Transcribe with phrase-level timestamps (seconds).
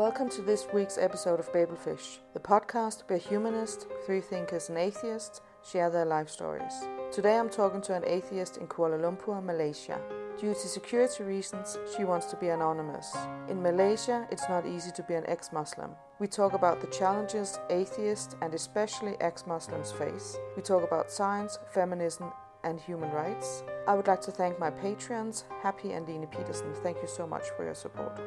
[0.00, 5.42] Welcome to this week's episode of Babelfish, the podcast where humanists, free thinkers, and atheists
[5.62, 6.72] share their life stories.
[7.12, 10.00] Today I'm talking to an atheist in Kuala Lumpur, Malaysia.
[10.40, 13.14] Due to security reasons, she wants to be anonymous.
[13.50, 15.90] In Malaysia, it's not easy to be an ex Muslim.
[16.18, 20.38] We talk about the challenges atheists and especially ex Muslims face.
[20.56, 22.32] We talk about science, feminism,
[22.64, 23.64] and human rights.
[23.86, 26.72] I would like to thank my patrons, Happy and Dini Peterson.
[26.82, 28.18] Thank you so much for your support.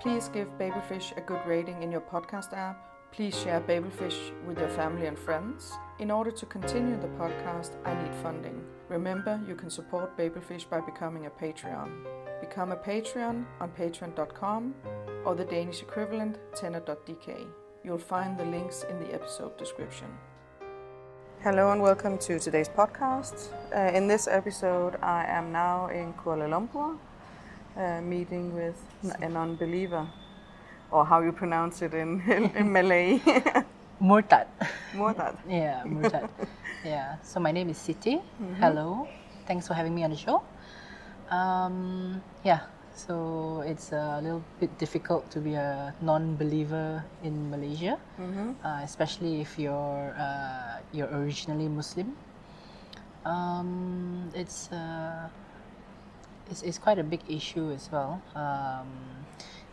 [0.00, 3.10] Please give Babelfish a good rating in your podcast app.
[3.10, 5.72] Please share Babelfish with your family and friends.
[5.98, 8.64] In order to continue the podcast, I need funding.
[8.88, 12.06] Remember, you can support Babelfish by becoming a Patreon.
[12.40, 14.74] Become a Patreon on patreon.com
[15.24, 17.46] or the Danish equivalent tenor.dk.
[17.82, 20.06] You'll find the links in the episode description.
[21.40, 23.48] Hello and welcome to today's podcast.
[23.74, 26.98] Uh, in this episode, I am now in Kuala Lumpur,
[27.78, 28.76] uh, meeting with
[29.22, 30.06] a non-believer,
[30.90, 32.20] or how you pronounce it in,
[32.56, 33.20] in, Malay.
[34.00, 34.46] Murtad.
[34.94, 35.36] Murtad.
[35.48, 36.28] Yeah, Murtad.
[36.84, 37.16] yeah.
[37.22, 38.20] So my name is Siti.
[38.60, 39.08] Hello.
[39.46, 40.42] Thanks for having me on the show.
[41.30, 42.60] Um, yeah.
[42.94, 49.56] So it's a little bit difficult to be a non-believer in Malaysia, uh, especially if
[49.58, 52.16] you're uh, you're originally Muslim.
[53.24, 55.28] Um, it's, uh,
[56.50, 58.20] it's it's quite a big issue as well.
[58.34, 58.88] Um,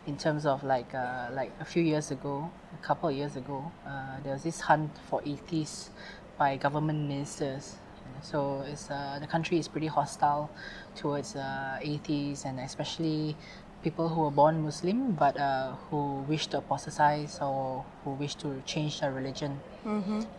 [0.06, 3.70] in terms of like uh, like a few years ago, a couple of years ago,
[3.86, 5.90] uh, there was this hunt for atheists
[6.38, 7.76] by government ministers.
[8.22, 10.50] So it's uh, the country is pretty hostile
[10.94, 13.36] towards uh, atheists and especially
[13.82, 18.62] people who are born Muslim but uh, who wish to apostatize or who wish to
[18.64, 19.60] change their religion.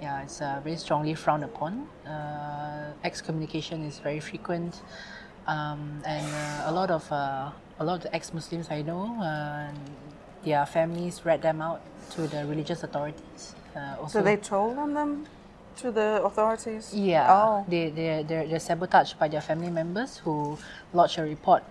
[0.01, 1.87] Yeah, it's uh, very strongly frowned upon.
[2.05, 4.81] Uh, excommunication is very frequent,
[5.47, 9.69] um, and uh, a lot of uh, a lot of the ex-Muslims I know, uh,
[10.43, 11.81] their families rat them out
[12.11, 13.55] to the religious authorities.
[13.75, 15.25] Uh, also, So they told on them
[15.77, 16.93] to the authorities?
[16.93, 17.65] yeah, Oh.
[17.67, 20.57] they they they're, they're sabotaged by their family members who
[20.93, 21.63] lodge a report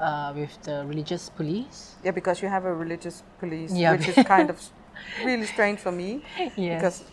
[0.00, 1.94] uh, with the religious police.
[2.02, 3.92] Yeah, because you have a religious police, Yeah.
[3.92, 4.58] which is kind of
[5.24, 6.22] really strange for me.
[6.56, 6.80] Yes.
[6.80, 7.04] Because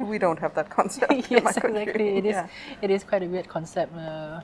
[0.00, 2.18] we don't have that concept yes, exactly.
[2.18, 2.34] It is.
[2.34, 2.46] Yeah.
[2.82, 3.96] It is quite a weird concept.
[3.96, 4.40] Uh,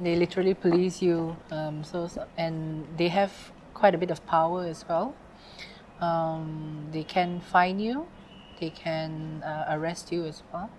[0.00, 1.36] they literally police you.
[1.50, 3.32] Um, so so- and they have
[3.74, 5.14] quite a bit of power as well.
[6.00, 8.06] Um, they can fine you.
[8.60, 10.70] They can uh, arrest you as well,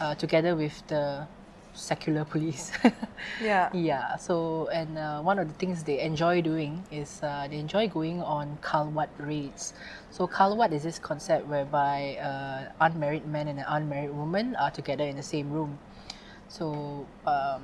[0.00, 1.26] uh, together with the
[1.74, 2.72] secular police.
[3.42, 3.68] Yeah.
[3.74, 4.16] Yeah.
[4.16, 8.22] So, and uh, one of the things they enjoy doing is uh, they enjoy going
[8.22, 9.74] on Khalwat raids.
[10.10, 15.04] So, Khalwat is this concept whereby uh, unmarried man and an unmarried woman are together
[15.04, 15.78] in the same room.
[16.48, 17.62] So, um,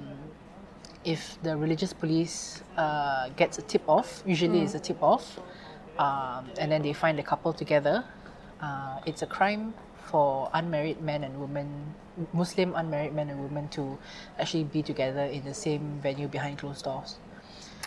[1.07, 5.39] if the religious police uh, gets a tip off, usually it's a tip off,
[5.99, 8.05] um, and then they find the couple together,
[8.61, 9.73] uh, it's a crime
[10.11, 11.95] for unmarried men and women,
[12.33, 13.97] Muslim unmarried men and women to
[14.39, 17.19] actually be together in the same venue behind closed doors.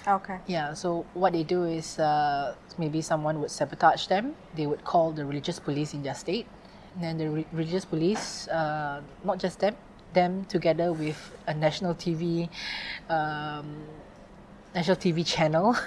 [0.07, 0.40] Okay.
[0.47, 4.34] Yeah, so what they do is uh, maybe someone would sabotage them.
[4.56, 6.47] They would call the religious police in their state.
[6.96, 9.75] And then the re- religious police, uh, not just them,
[10.14, 12.50] them together with a national TV,
[13.09, 13.84] um,
[14.74, 15.75] national TV channel.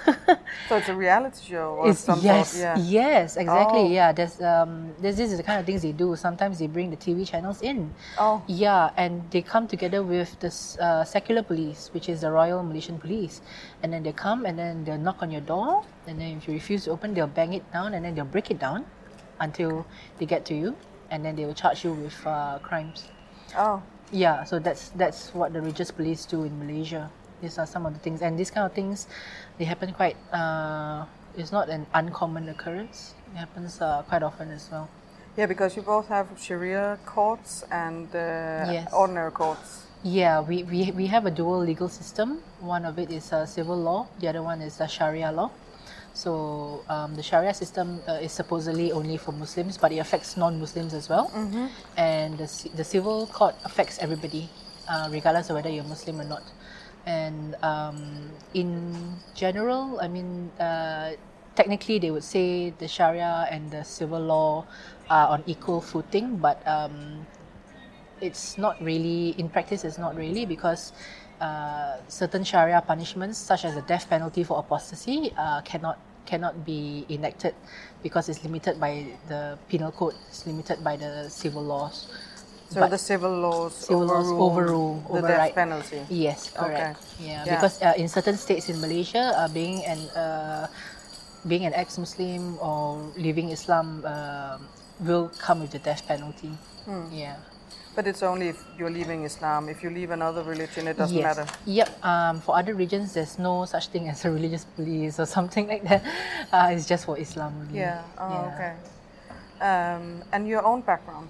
[0.69, 2.57] So it's a reality show or It's, yes.
[2.59, 2.77] Yeah.
[2.77, 3.79] yes, exactly.
[3.79, 3.89] Oh.
[3.89, 6.15] Yeah, there's um, there's this is the kind of things they do.
[6.15, 7.93] Sometimes they bring the TV channels in.
[8.19, 8.41] Oh.
[8.47, 10.51] Yeah, and they come together with the
[10.83, 13.41] uh, secular police, which is the Royal Malaysian Police,
[13.81, 16.53] and then they come and then they'll knock on your door, and then if you
[16.53, 18.85] refuse to open, they'll bang it down and then they'll break it down
[19.39, 19.85] until
[20.19, 20.75] they get to you,
[21.09, 23.09] and then they will charge you with uh, crimes.
[23.57, 23.81] Oh.
[24.13, 27.09] Yeah, so that's that's what the religious police do in Malaysia.
[27.41, 29.07] These are some of the things, and these kind of things,
[29.57, 30.15] they happen quite.
[30.31, 33.15] Uh, it's not an uncommon occurrence.
[33.33, 34.87] It happens uh, quite often as well.
[35.35, 38.93] Yeah, because you both have Sharia courts and uh, Yes.
[38.93, 39.87] ordinary courts.
[40.03, 42.43] Yeah, we, we, we have a dual legal system.
[42.59, 45.49] One of it is uh, civil law, the other one is the Sharia law.
[46.13, 50.93] So um, the Sharia system uh, is supposedly only for Muslims, but it affects non-Muslims
[50.93, 51.31] as well.
[51.97, 54.49] And the, the civil court affects everybody,
[54.89, 56.43] uh, regardless of whether you're Muslim or not.
[57.05, 61.13] And um, in general, I mean, uh,
[61.55, 64.65] technically they would say the Sharia and the civil law
[65.09, 67.25] are on equal footing, but um,
[68.21, 70.93] it's not really in practice it's not really because
[71.45, 77.03] uh, certain sharia punishments such as the death penalty for apostasy uh, cannot cannot be
[77.11, 77.53] enacted
[78.05, 78.93] because it's limited by
[79.31, 81.11] the penal code it's limited by the
[81.41, 81.97] civil laws
[82.73, 85.99] So But the civil laws civil laws overrule, overrule the override death penalty.
[86.09, 87.29] yes correct Okay.
[87.29, 87.53] yeah, Yeah.
[87.53, 90.65] because uh, in certain states in malaysia uh, being an uh,
[91.51, 94.57] being an ex-Muslim or leaving Islam uh,
[95.03, 96.55] will come with the death penalty.
[97.11, 97.35] Yeah.
[97.95, 99.69] But it's only if you're leaving Islam.
[99.69, 101.37] If you leave another religion, it doesn't yes.
[101.37, 101.51] matter.
[101.65, 102.05] Yep.
[102.05, 105.83] Um, for other religions, there's no such thing as a religious police or something like
[105.83, 106.03] that.
[106.51, 107.53] Uh, it's just for Islam.
[107.61, 107.79] Only.
[107.79, 108.01] Yeah.
[108.17, 108.53] Oh, Yeah.
[108.53, 108.73] okay.
[109.61, 111.29] Um, and your own background.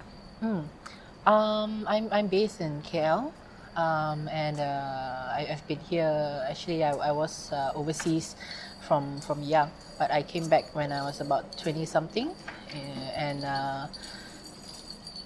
[1.26, 3.32] Um, I'm, I'm based in KL,
[3.76, 4.64] um, and uh,
[5.32, 6.44] I, I've been here.
[6.48, 8.36] Actually, I, I was uh, overseas
[8.86, 12.28] from from young, but I came back when I was about twenty something,
[13.16, 13.86] and uh,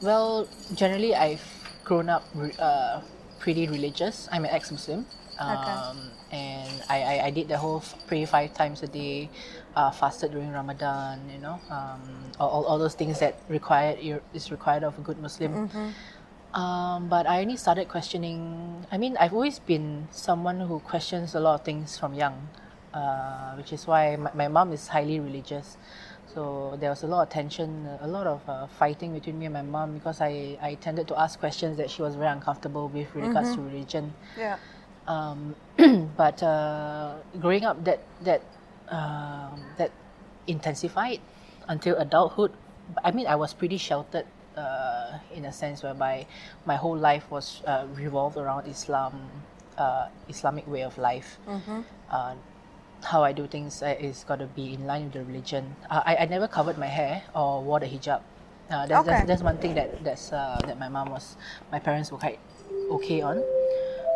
[0.00, 1.44] well, generally I've
[1.84, 2.24] grown up
[2.58, 3.00] uh,
[3.38, 4.28] pretty religious.
[4.32, 5.06] I'm an ex-Muslim.
[5.90, 9.30] Um, and I, I, I did the whole f- pray five times a day,
[9.76, 12.00] uh, fasted during Ramadan, you know, um,
[12.40, 13.98] all, all, those things that required
[14.34, 15.70] is required of a good Muslim.
[16.54, 18.84] Um, but I only started questioning.
[18.90, 22.48] I mean, I've always been someone who questions a lot of things from young,
[22.92, 25.76] uh, which is why my, my mom is highly religious.
[26.34, 29.54] So there was a lot of tension, a lot of uh, fighting between me and
[29.54, 33.14] my mom because I, I tended to ask questions that she was very uncomfortable with
[33.14, 34.12] with regards to religion.
[34.36, 34.58] Yeah.
[35.06, 35.56] Um,
[36.16, 38.42] but uh, growing up, that that
[38.90, 39.90] um, that
[40.46, 41.20] intensified
[41.69, 42.52] until adulthood.
[43.04, 44.26] I mean, I was pretty sheltered
[44.56, 46.26] uh, in a sense whereby
[46.66, 49.31] my whole life was uh, revolved around Islam,
[49.76, 51.38] uh, Islamic way of life.
[52.10, 52.34] Uh,
[53.02, 55.76] how I do things uh, is got to be in line with the religion.
[55.90, 58.20] Uh, I, I never covered my hair or wore the hijab.
[58.70, 59.10] Uh, that's, Okay.
[59.10, 61.36] that's, that's one thing that that's uh, that my mom was,
[61.72, 62.38] my parents were quite
[62.90, 63.42] okay on.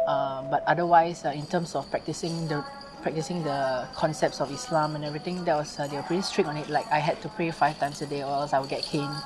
[0.06, 2.64] Uh, but otherwise, uh, in terms of practicing the
[3.02, 6.56] practicing the concepts of Islam and everything, that was uh, they were pretty strict on
[6.56, 6.68] it.
[6.68, 9.16] Like I had to pray five times a day, or else I would get caned.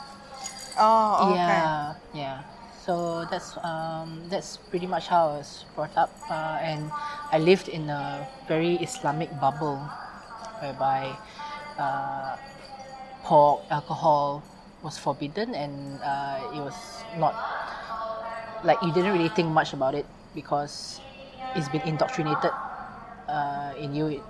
[0.79, 1.37] Oh, okay.
[1.37, 2.43] Yeah, yeah.
[2.87, 6.87] So that's um, that's pretty much how I was brought up, uh, and
[7.35, 9.83] I lived in a very Islamic bubble,
[10.63, 11.11] whereby
[11.83, 12.39] uh,
[13.27, 14.45] pork, alcohol
[14.87, 16.79] was forbidden, and uh, it was
[17.19, 17.35] not
[18.63, 21.01] like you didn't really think much about it because
[21.59, 22.55] it's been indoctrinated
[23.27, 24.23] uh, in you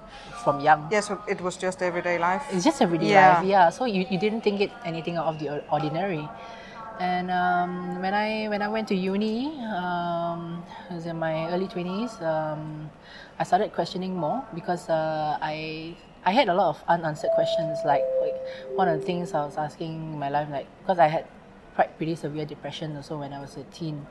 [0.44, 0.88] from young.
[0.90, 2.40] Yes, so it was just everyday life.
[2.48, 3.36] It's just everyday Yeah.
[3.36, 3.68] life, yeah.
[3.68, 6.24] So you, you didn't think it anything out of the or- ordinary.
[6.98, 11.68] And um, when I when I went to uni, um, I was in my early
[11.68, 12.20] twenties.
[12.22, 12.90] Um,
[13.38, 15.94] I started questioning more because uh, I
[16.24, 17.78] I had a lot of unanswered questions.
[17.84, 18.36] Like, like
[18.74, 21.26] one of the things I was asking in my life, like because I had
[21.74, 24.06] quite pretty severe depression also when I was a teen.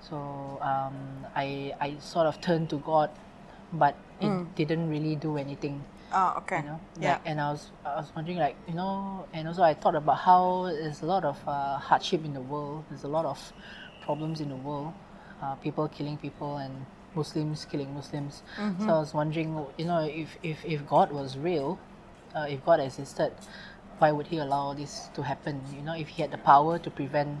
[0.00, 0.16] So
[0.62, 3.10] um, I I sort of turned to God,
[3.72, 6.58] but it didn't really do anything Oh, okay.
[6.58, 7.12] you know yeah.
[7.12, 10.16] like, and i was i was wondering like you know and also i thought about
[10.18, 13.52] how there's a lot of uh, hardship in the world there's a lot of
[14.02, 14.92] problems in the world
[15.42, 18.42] uh, people killing people and muslims killing muslims
[18.80, 21.78] so i was wondering you know if if, if god was real
[22.34, 23.32] uh, if god existed
[23.98, 26.90] why would he allow this to happen you know if he had the power to
[26.90, 27.40] prevent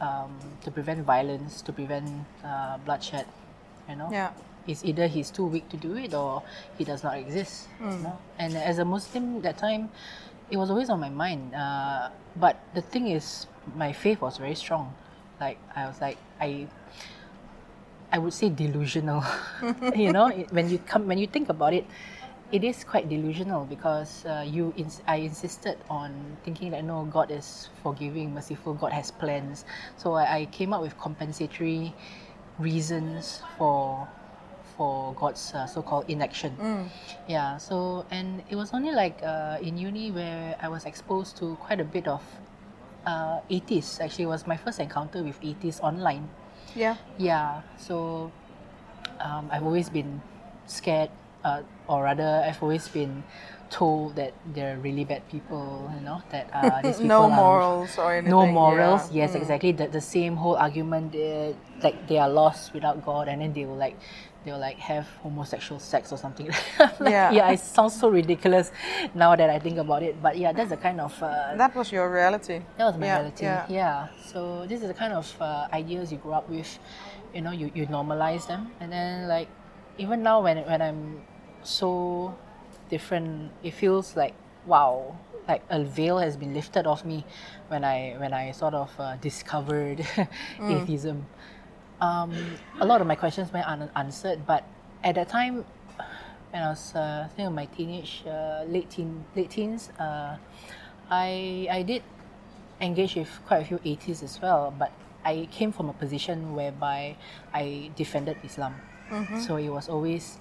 [0.00, 2.08] um, to prevent violence to prevent
[2.44, 3.26] uh, bloodshed
[3.88, 4.30] you know Yeah.
[4.66, 6.42] It's either he's too weak to do it or
[6.78, 7.68] he does not exist.
[7.80, 8.18] You know?
[8.38, 9.90] And as a Muslim, that time,
[10.50, 11.54] it was always on my mind.
[11.54, 14.94] Uh, but the thing is, my faith was very strong.
[15.40, 16.66] Like I was like I,
[18.12, 19.24] I would say delusional.
[19.96, 21.86] you know, it- when you come when you think about it,
[22.52, 26.12] it is quite delusional because uh, you ins- I insisted on
[26.44, 28.74] thinking that no, God is forgiving, merciful.
[28.74, 29.64] God has plans.
[29.96, 31.94] So I, I came up with compensatory
[32.58, 34.06] reasons for
[34.82, 36.50] for God's uh, so-called inaction.
[37.28, 37.56] Yeah.
[37.58, 41.78] So and it was only like uh, in uni where I was exposed to quite
[41.78, 42.22] a bit of
[43.06, 44.00] uh, atheists.
[44.00, 46.26] Actually, it was my first encounter with atheists online.
[46.74, 46.96] Yeah.
[47.16, 47.62] Yeah.
[47.78, 48.32] So
[49.20, 50.20] um, I've always been
[50.66, 51.10] scared,
[51.44, 53.22] uh, or rather, I've always been
[53.70, 55.90] told that they're really bad people.
[55.94, 58.34] You know that uh, these people No are morals or anything.
[58.34, 59.12] no morals.
[59.14, 59.30] yeah.
[59.30, 59.70] Yes, exactly.
[59.70, 61.14] The, the same whole argument.
[61.14, 61.54] Uh,
[61.86, 63.96] like they are lost without God, and then they will like
[64.44, 66.46] they will like have homosexual sex or something.
[67.00, 67.30] like, Yeah.
[67.32, 67.50] yeah.
[67.50, 68.72] It sounds so ridiculous
[69.14, 70.20] now that I think about it.
[70.22, 72.60] But yeah, that's the kind of uh, That was your reality.
[72.76, 73.44] that was my Yeah, reality.
[73.44, 73.66] yeah.
[73.68, 74.08] Yeah.
[74.26, 76.78] So this is the kind of uh, ideas you grew up with.
[77.34, 79.48] You know, you, you normalize them, and then like
[79.96, 81.22] even now when when I'm
[81.62, 82.34] so
[82.90, 84.34] different, it feels like
[84.66, 85.16] wow,
[85.48, 87.24] like a veil has been lifted off me
[87.68, 89.98] when I when I sort of uh, discovered
[90.60, 90.82] Mm.
[90.82, 91.26] atheism.
[92.02, 92.34] Um,
[92.80, 94.64] a lot of my questions went unanswered, but
[95.04, 95.64] at that time,
[96.50, 100.36] when I was uh, I think in my teenage uh, late teen late teens, uh,
[101.08, 102.02] I I did
[102.80, 104.90] engage with quite a few atheists as well, but
[105.24, 107.14] I came from a position whereby
[107.54, 108.74] I defended Islam.
[109.38, 110.38] So it was always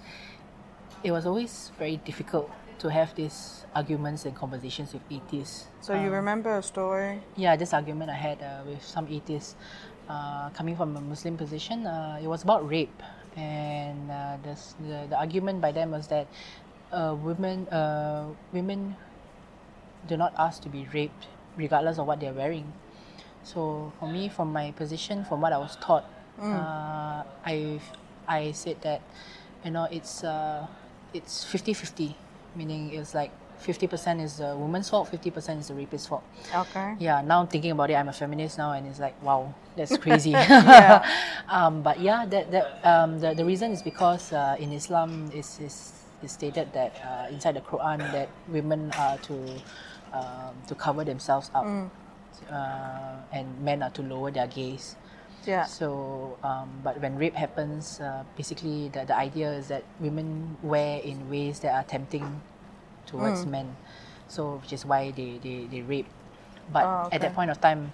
[1.03, 2.49] it was always very difficult
[2.79, 5.67] to have these arguments and conversations with atheists.
[5.81, 7.21] So you remember a story?
[7.35, 9.55] Yeah, this argument I had uh, with some atheists
[10.11, 11.87] uh, coming from a Muslim position.
[11.87, 13.01] Uh, it was about rape,
[13.35, 16.27] and uh, this, the the argument by them was that
[16.91, 18.95] uh, women uh, women
[20.07, 22.67] do not ask to be raped regardless of what they're wearing.
[23.43, 26.05] So for me, from my position, from what I was taught,
[26.41, 27.79] uh, I
[28.27, 29.01] I said that
[29.65, 30.67] you know it's uh,
[31.13, 32.15] it's 50-50,
[32.55, 36.23] meaning it's like 50% is the woman's fault, 50% is the rapist's fault.
[36.53, 36.95] Okay.
[36.99, 39.97] Yeah, now I'm thinking about it, I'm a feminist now, and it's like, wow, that's
[40.03, 40.35] crazy.
[41.49, 45.59] um, but yeah, that that um, the the reason is because uh, in Islam is
[45.61, 49.37] is is stated that uh, inside the Quran that women are to
[50.13, 51.65] um, to cover themselves up,
[52.51, 54.95] uh, and men are to lower their gaze.
[55.45, 55.65] Yeah.
[55.65, 61.01] So, um, but when rape happens, uh, basically the, the idea is that women wear
[61.01, 62.41] in ways that are tempting
[63.11, 63.75] towards men.
[64.27, 66.07] So, which is why they, they, they rape.
[66.71, 67.91] But Oh, at that point of time,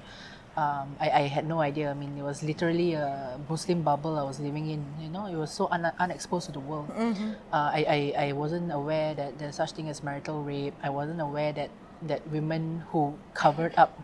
[0.57, 1.89] um, I, I had no idea.
[1.89, 4.85] I mean, it was literally a Muslim bubble I was living in.
[4.99, 6.89] You know, it was so un- unexposed to the world.
[6.89, 7.31] Mm-hmm.
[7.53, 10.73] Uh, I, I, I wasn't aware that there's such thing as marital rape.
[10.83, 11.69] I wasn't aware that,
[12.03, 13.97] that women who covered up,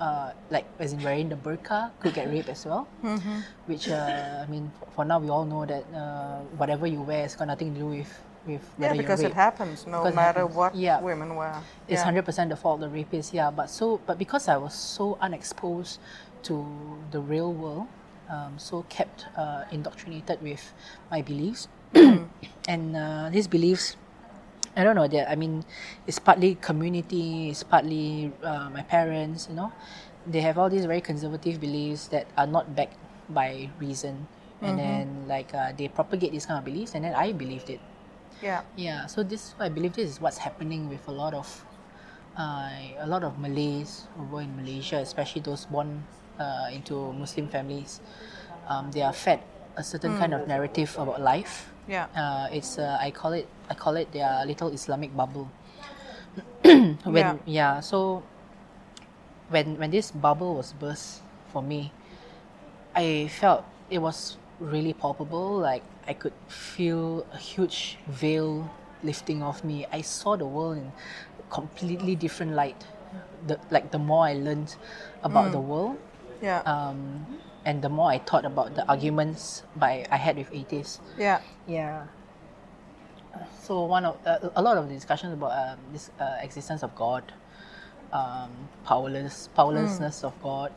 [0.00, 2.86] uh, like as in wearing the burqa, could get raped as well.
[3.02, 3.40] Mm-hmm.
[3.66, 7.22] Which uh, I mean, for, for now we all know that uh, whatever you wear
[7.22, 8.12] has got nothing to do with
[8.46, 10.56] with Yeah, because it happens no Because matter happens.
[10.56, 11.00] what Yeah.
[11.00, 11.54] women wear.
[11.88, 12.04] It's yeah.
[12.04, 13.50] hundred percent the fault of the rapist, yeah.
[13.50, 16.00] But so, but because I was so unexposed
[16.44, 16.64] to
[17.10, 17.86] the real world,
[18.30, 20.72] um, so kept uh, indoctrinated with
[21.10, 21.68] my beliefs,
[22.68, 23.96] and uh, these beliefs,
[24.76, 25.08] I don't know.
[25.08, 25.64] That I mean,
[26.06, 29.46] it's partly community, it's partly uh, my parents.
[29.48, 29.72] You know,
[30.26, 32.96] they have all these very conservative beliefs that are not backed
[33.28, 34.26] by reason,
[34.60, 37.80] and then like uh, they propagate these kind of beliefs, and then I believed it.
[38.42, 38.62] Yeah.
[38.76, 41.46] Yeah, so this I believe this is what's happening with a lot of
[42.36, 46.02] uh, a lot of Malays over in Malaysia, especially those born
[46.38, 48.00] uh, into Muslim families.
[48.68, 49.40] Um, they are fed
[49.76, 51.70] a certain kind of narrative about life.
[51.88, 52.06] Yeah.
[52.16, 55.50] Uh, it's uh, I call it I call it their little Islamic bubble.
[56.64, 57.36] when Yeah.
[57.46, 58.22] yeah, so
[59.50, 61.22] when when this bubble was burst
[61.52, 61.92] for me,
[62.94, 65.58] I felt it was really palpable.
[65.60, 68.70] Like I could feel a huge veil
[69.02, 69.86] lifting off me.
[69.92, 70.92] I saw the world in
[71.38, 72.84] a completely different light.
[73.46, 74.74] The, like the more I learned
[75.22, 75.98] about the world,
[76.42, 76.60] Yeah.
[76.66, 77.26] um,
[77.64, 81.00] and the more I thought about the arguments by I had with atheists.
[81.18, 81.40] yeah.
[81.66, 82.06] Yeah.
[83.62, 86.94] So one of uh, a lot of the discussions about um, this uh, existence of
[86.94, 87.24] God,
[88.12, 88.50] um,
[88.84, 90.72] powerless powerlessness of God,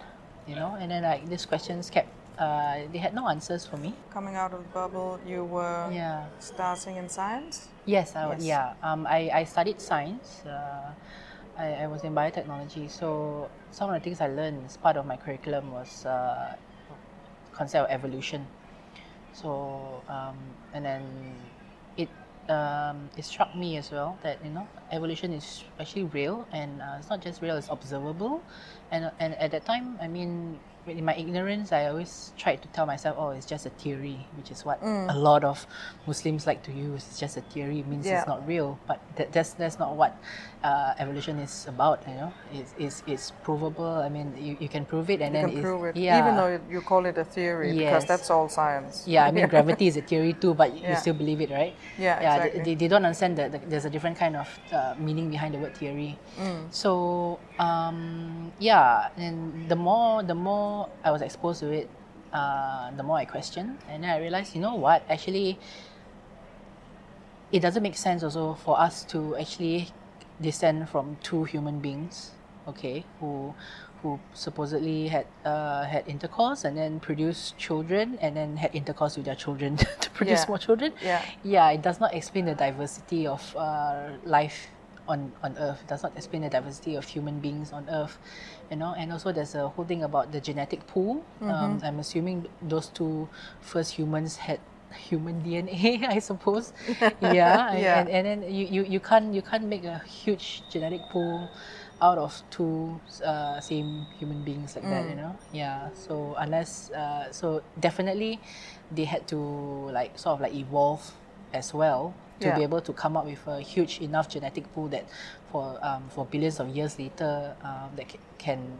[0.47, 3.93] you know, and then like these questions kept uh, they had no answers for me.
[4.11, 6.25] Coming out of the bubble, you were Yeah.
[6.39, 7.69] starting in science.
[7.85, 8.43] Yes, I, Yes.
[8.45, 8.73] yeah.
[8.83, 10.43] Um, I, I studied science.
[10.45, 10.93] Uh,
[11.57, 15.05] I, I was in biotechnology, so some of the things I learned as part of
[15.05, 16.55] my curriculum was uh,
[17.51, 18.45] concept of evolution.
[19.33, 20.37] So um,
[20.73, 21.03] and then
[21.97, 22.09] it
[22.49, 26.97] um, it struck me as well that you know evolution is actually real, and uh,
[26.99, 28.41] it's not just real; it's observable.
[28.91, 32.85] And and at that time, I mean, in my ignorance, I always tried to tell
[32.85, 35.67] myself, "Oh, it's just a theory," which is what a lot of
[36.05, 37.05] Muslims like to use.
[37.09, 38.19] It's just a theory; it means Yeah.
[38.19, 38.79] it's not real.
[38.87, 40.15] But that, that's that's not what
[40.63, 42.03] uh, evolution is about.
[42.07, 43.99] You know, it's, it's it's provable.
[44.03, 46.35] I mean, you, you can prove it, and You then can prove it, Yeah, even
[46.35, 48.05] though you call it a theory, because Yes.
[48.07, 49.03] that's all science.
[49.07, 51.75] yeah, I mean, gravity is a theory too, but you still believe it, right?
[51.97, 52.35] Yeah, yeah.
[52.35, 52.61] exactly.
[52.63, 55.59] They, they don't understand that that there's a different kind of uh, meaning behind the
[55.59, 56.17] word theory.
[56.39, 56.67] Mm.
[56.71, 61.87] So um, yeah, and the more the more I was exposed to it,
[62.33, 65.57] uh, the more I questioned, and then I realized, you know what, actually,
[67.51, 69.89] it doesn't make sense also for us to actually
[70.41, 72.31] descend from two human beings,
[72.67, 73.53] okay, who
[74.03, 79.25] who supposedly had uh, had intercourse and then produced children and then had intercourse with
[79.25, 80.45] their children to produce Yeah.
[80.47, 80.93] more children.
[81.01, 81.21] Yeah.
[81.43, 84.67] Yeah, it does not explain the diversity of uh, life
[85.07, 85.79] on, on Earth.
[85.81, 88.17] It does not explain the diversity of human beings on Earth.
[88.69, 91.23] You know, and also there's a whole thing about the genetic pool.
[91.41, 93.27] Um, I'm assuming those two
[93.61, 94.59] first humans had
[94.95, 96.73] human DNA, I suppose.
[97.21, 97.99] yeah, and, Yeah.
[97.99, 101.49] and, and then you, you, you can't you can't make a huge genetic pool
[102.01, 105.35] out of two uh, same human beings like that, you know.
[105.51, 105.89] Yeah.
[105.93, 108.39] So unless uh, so definitely
[108.91, 109.37] they had to
[109.91, 111.01] like sort of like evolve
[111.53, 115.05] as well to be able to come up with a huge enough genetic pool that
[115.51, 118.77] for um, for billions of years later um, that can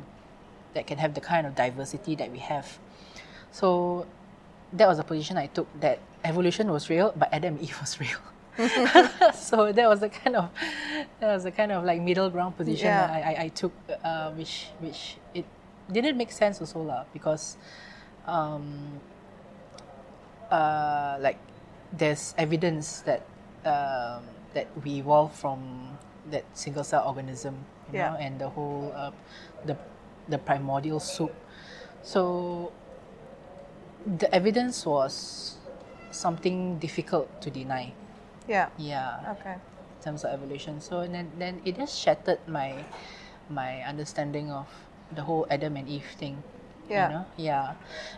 [0.74, 2.80] that can have the kind of diversity that we have.
[3.52, 4.06] So
[4.74, 8.00] that was a position I took that evolution was real, but Adam and Eve was
[8.00, 8.20] real.
[9.34, 10.50] so that was the kind of
[11.20, 13.06] that was the kind of like middle ground position Yeah.
[13.12, 13.72] I, I, I took,
[14.04, 15.46] uh, which which it
[15.92, 17.58] didn't make sense also lah because
[18.26, 19.00] um,
[20.52, 21.38] uh, like
[21.94, 23.26] there's evidence that
[23.68, 25.98] um, that we evolved from
[26.32, 27.56] that single cell organism,
[27.92, 28.12] you Yeah.
[28.12, 29.12] know, and the whole uh,
[29.66, 29.76] the
[30.28, 31.34] the primordial soup.
[32.04, 32.72] So
[34.06, 35.58] the evidence was
[36.12, 37.94] something difficult to deny.
[38.48, 38.70] Yeah.
[38.78, 39.56] Yeah, Okay.
[39.60, 40.80] in terms of evolution.
[40.80, 42.86] So then then it just shattered my
[43.50, 44.68] my understanding of
[45.12, 46.44] the whole Adam and Eve thing.
[46.90, 47.08] Yeah.
[47.08, 47.26] You know?
[47.38, 47.74] Yeah.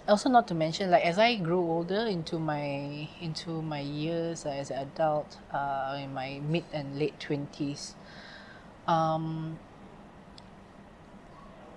[0.07, 4.49] Also not to mention like as I grew older into my into my years uh,
[4.49, 7.95] as an adult, uh, in my mid and late twenties,
[8.87, 9.57] um,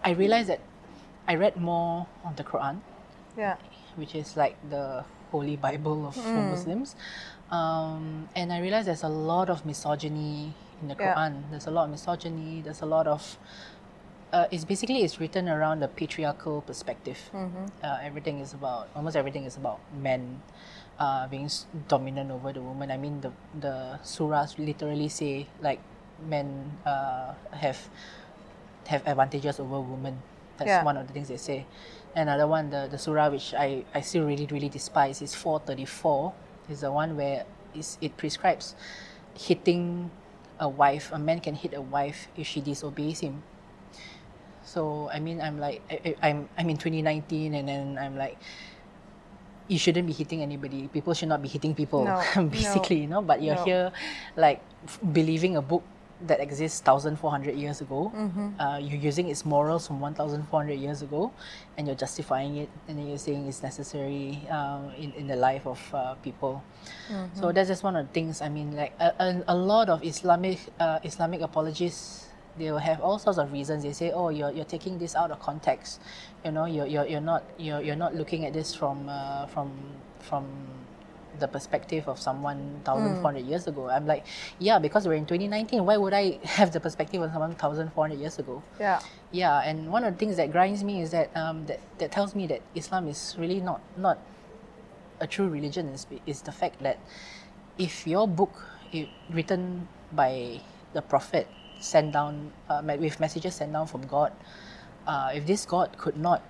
[0.04, 0.60] I realized that
[1.28, 2.80] I read more on the Quran
[3.36, 3.56] Yeah.
[3.96, 6.94] which is like the holy Bible of for Muslims.
[7.50, 11.14] Um, and I realized there's a lot of misogyny in the Yeah.
[11.14, 11.50] Quran.
[11.50, 12.60] There's a lot of misogyny.
[12.62, 13.38] There's a lot of
[14.32, 17.18] uh, it's basically it's written around the patriarchal perspective.
[17.82, 20.40] Uh, everything is about almost everything is about men
[20.98, 22.90] uh, being s- dominant over the woman.
[22.90, 25.80] I mean the the surahs literally say like
[26.28, 27.78] men uh, have
[28.86, 30.22] have advantages over women.
[30.58, 30.84] That's Yeah.
[30.84, 31.66] one of the things they say.
[32.14, 36.32] Another one, the, the surah which I, I still really, really despise is 434.
[36.68, 38.74] Is the one where is it prescribes
[39.34, 40.10] hitting
[40.60, 41.10] a wife.
[41.12, 43.42] A man can hit a wife if she disobeys him.
[44.64, 48.38] So I mean, I'm like, I, I- I'm I'm in 2019, and then I'm like,
[49.68, 50.88] you shouldn't be hitting anybody.
[50.88, 53.22] People should not be hitting people, No, basically, you know.
[53.22, 53.64] But you're no.
[53.64, 53.92] here,
[54.36, 55.82] like, f- believing a book
[56.26, 58.12] that exists 1,400 years ago.
[58.14, 58.60] Mm-hmm.
[58.60, 61.32] Uh, you're using its morals from 1,400 years ago,
[61.76, 65.66] and you're justifying it, and then you're saying it's necessary uh, in in the life
[65.66, 66.62] of uh, people.
[67.10, 67.40] Mm-hmm.
[67.40, 68.38] So that's just one of the things.
[68.42, 73.00] I mean, like a, a, a lot of Islamic uh, Islamic apologists, they will have
[73.00, 73.82] all sorts of reasons.
[73.82, 76.00] They say, "Oh, you're, you're taking this out of context.
[76.44, 79.72] You know, you're, you're, you're not you're, you're not looking at this from uh, from
[80.20, 80.46] from
[81.38, 84.26] the perspective of someone 1,400 years ago." I'm like,
[84.58, 85.84] yeah, because we're in 2019.
[85.84, 88.62] Why would I have the perspective of someone 1,400 years ago?
[88.78, 89.00] Yeah.
[89.30, 92.34] Yeah, and one of the things that grinds me is that um, that, that tells
[92.34, 94.18] me that Islam is really not not
[95.20, 96.98] a true religion is, is the fact that
[97.78, 100.60] if your book i written by
[100.92, 101.46] the prophet
[101.82, 104.32] sent down uh, with messages sent down from God,
[105.06, 106.42] uh, if this God could not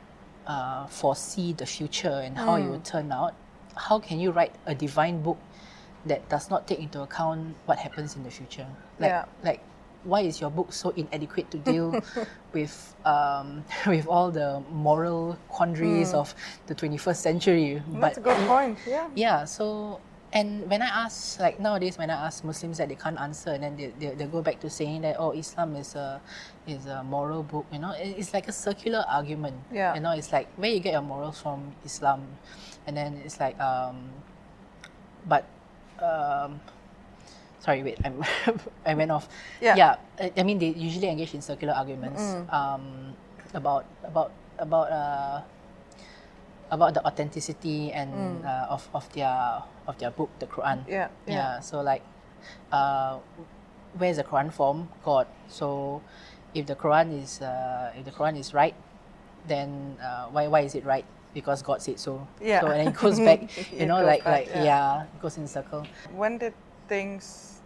[0.47, 3.35] uh, foresee the future and how it would turn out,
[3.77, 5.39] how can you write a divine book
[6.07, 8.67] that does not take into account what happens in the future?
[8.99, 9.25] Like, Yeah.
[9.43, 9.61] like
[10.05, 11.95] why is your book so inadequate to deal
[12.53, 16.35] with um, with all the moral quandaries of
[16.67, 17.83] the 21st century?
[17.95, 18.79] That's a good point.
[18.87, 19.09] Yeah.
[19.15, 20.01] Yeah, so
[20.33, 23.63] and when I ask like nowadays when I ask Muslims that they can't answer and
[23.63, 26.21] then they, they, they go back to saying that oh Islam is a
[26.67, 29.57] is a moral book, you know, it- it's like a circular argument.
[29.73, 29.95] Yeah.
[29.95, 32.25] You know, it's like where you get your morals from Islam
[32.87, 34.09] and then it's like um
[35.29, 35.45] but
[36.01, 36.61] um
[37.61, 38.23] sorry wait I'm
[38.87, 39.29] I went off.
[39.61, 39.77] Yeah.
[39.77, 39.97] Yeah.
[40.19, 42.53] I, I mean they usually engage in circular arguments Mm.
[42.53, 42.85] um
[43.55, 45.41] about about about uh
[46.73, 50.83] about the authenticity and uh, of, of their of their book, the Quran.
[50.83, 50.89] Mm.
[50.89, 51.61] Yeah, yeah.
[51.61, 52.03] So like,
[52.73, 53.21] uh,
[53.97, 54.89] where's the Quran from?
[55.05, 55.29] God.
[55.47, 56.01] So,
[56.57, 58.75] if the Quran is uh, if the Quran is right,
[59.47, 61.05] then uh, why why is it right?
[61.37, 62.27] Because God said so.
[62.41, 62.65] Yeah.
[62.65, 63.45] So and then it goes back.
[63.71, 64.65] You know, like back, like yeah.
[64.65, 65.03] yeah.
[65.05, 65.87] it goes in a circle.
[66.17, 66.57] When did
[66.89, 67.61] things?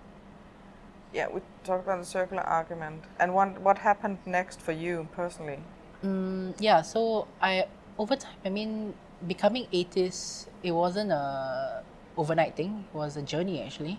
[1.15, 5.63] Yeah, we talked about the circular argument, and one, what happened next for you personally?
[6.05, 7.65] Mm, yeah, so I
[7.99, 8.95] over time, I mean,
[9.27, 11.83] becoming atheist, it wasn't a
[12.17, 12.85] overnight thing.
[12.93, 13.99] It was a journey actually.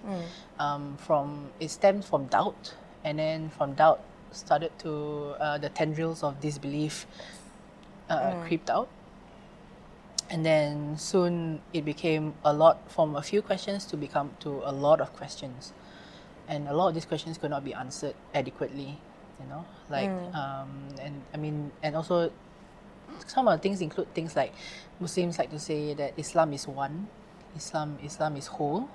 [0.60, 6.24] Um, from it stemmed from doubt, and then from doubt started to uh, the tendrils
[6.24, 7.06] of disbelief
[8.10, 8.88] uh, creeped out,
[10.30, 14.72] and then soon it became a lot from a few questions to become to a
[14.72, 15.74] lot of questions,
[16.48, 18.98] and a lot of these questions could not be answered adequately.
[19.40, 22.32] You know, like um, and I mean, and also
[23.26, 24.54] some of the things include things like
[25.00, 27.08] Muslims like to say that Islam is one,
[27.56, 28.90] Islam Islam is whole,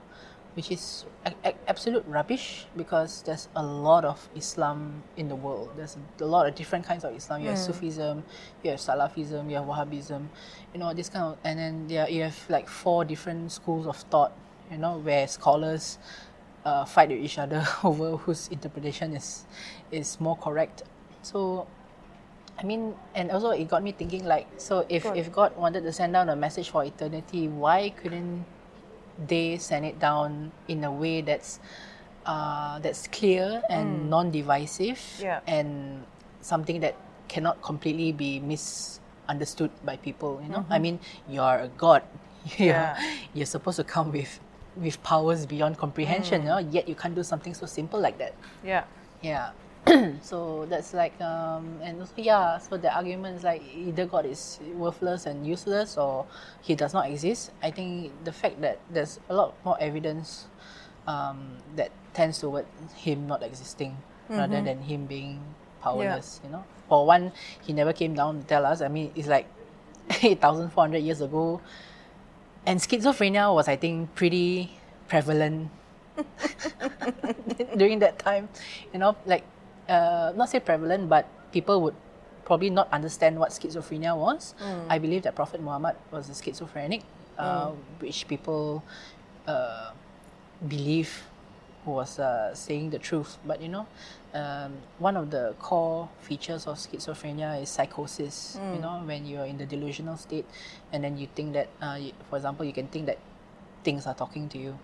[0.54, 5.70] which is a- a- absolute rubbish because there's a lot of Islam in the world.
[5.76, 7.42] There's a lot of different kinds of Islam.
[7.42, 8.22] You have Sufism,
[8.62, 10.26] you have Salafism, you have Wahhabism,
[10.74, 13.96] you know this kind of, and then there you have like four different schools of
[13.96, 14.32] thought.
[14.70, 15.98] You know where scholars
[16.64, 19.44] uh, fight with each other over whose interpretation is
[19.90, 20.82] is more correct.
[21.22, 21.66] So
[22.62, 25.16] I mean, and also it got me thinking like, so if, Good.
[25.16, 28.44] if God wanted to send down a message for eternity, why couldn't
[29.26, 31.58] they send it down in a way that's
[32.24, 34.08] uh, that's clear and mm.
[34.08, 35.40] non-divisive Yeah.
[35.46, 36.04] and
[36.40, 36.94] something that
[37.26, 40.40] cannot completely be misunderstood by people.
[40.42, 40.82] You know, I mm-hmm.
[40.82, 42.02] mean, you are a god.
[42.58, 42.96] you're, Yeah.
[43.34, 44.38] you're supposed to come with
[44.76, 46.42] with powers beyond comprehension.
[46.42, 46.44] Mm.
[46.44, 48.34] You know, yet you can't do something so simple like that.
[48.64, 48.84] Yeah.
[49.20, 49.50] Yeah.
[50.22, 54.60] so that's like um and also yeah, so the argument is like either God is
[54.74, 56.26] worthless and useless or
[56.60, 57.50] he does not exist.
[57.62, 60.46] I think the fact that there's a lot more evidence
[61.06, 63.96] um that tends toward him not existing
[64.28, 65.42] rather than him being
[65.82, 66.64] powerless, you know.
[66.88, 68.82] For one, he never came down to tell us.
[68.82, 69.46] I mean it's like
[70.22, 71.60] eight thousand four hundred years ago.
[72.64, 75.70] And schizophrenia was I think pretty prevalent
[77.76, 78.48] during that time,
[78.92, 79.42] you know, like
[79.88, 81.94] uh, not say prevalent, but people would
[82.44, 84.54] probably not understand what schizophrenia was.
[84.88, 87.02] I believe that Prophet Muhammad was a schizophrenic,
[87.38, 88.82] uh, which people
[89.46, 89.92] uh,
[90.66, 91.22] believe
[91.84, 93.38] was uh, saying the truth.
[93.46, 93.86] But you know,
[94.34, 98.58] um, one of the core features of schizophrenia is psychosis.
[98.74, 100.46] You know, when you're in the delusional state,
[100.92, 101.98] and then you think that, uh,
[102.30, 103.18] for example, you can think that
[103.84, 104.78] things are talking to you.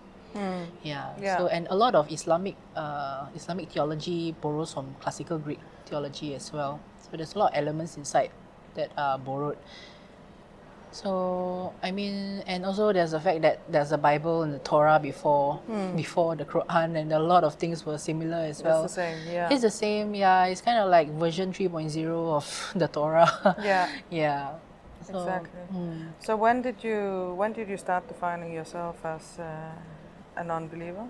[0.83, 1.13] Yeah.
[1.19, 1.37] Yeah.
[1.37, 6.51] So and a lot of Islamic uh, Islamic theology borrows from classical Greek theology as
[6.53, 6.79] well.
[7.01, 8.31] So there's a lot of elements inside
[8.75, 9.57] that are borrowed.
[10.91, 14.99] So I mean, and also there's the fact that there's a Bible and the Torah
[14.99, 15.61] before
[15.95, 18.83] before the Quran, and a lot of things were similar as well.
[18.85, 19.17] It's the same.
[19.31, 19.49] Yeah.
[19.53, 20.45] It's the same, yeah.
[20.45, 23.29] It's kind of like version 3.0 of the Torah.
[23.63, 23.89] Yeah.
[24.09, 24.53] yeah.
[25.05, 25.61] So, Exactly.
[25.73, 26.07] mm.
[26.19, 29.71] So when did you when did you start defining yourself as uh,
[30.39, 31.05] a non-believer?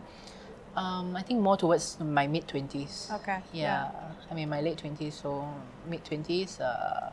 [0.76, 3.10] Um, I think more towards my mid twenties.
[3.14, 3.90] Okay, Yeah.
[4.30, 5.48] I mean my late twenties, so
[5.88, 6.60] mid twenties.
[6.60, 7.12] Uh,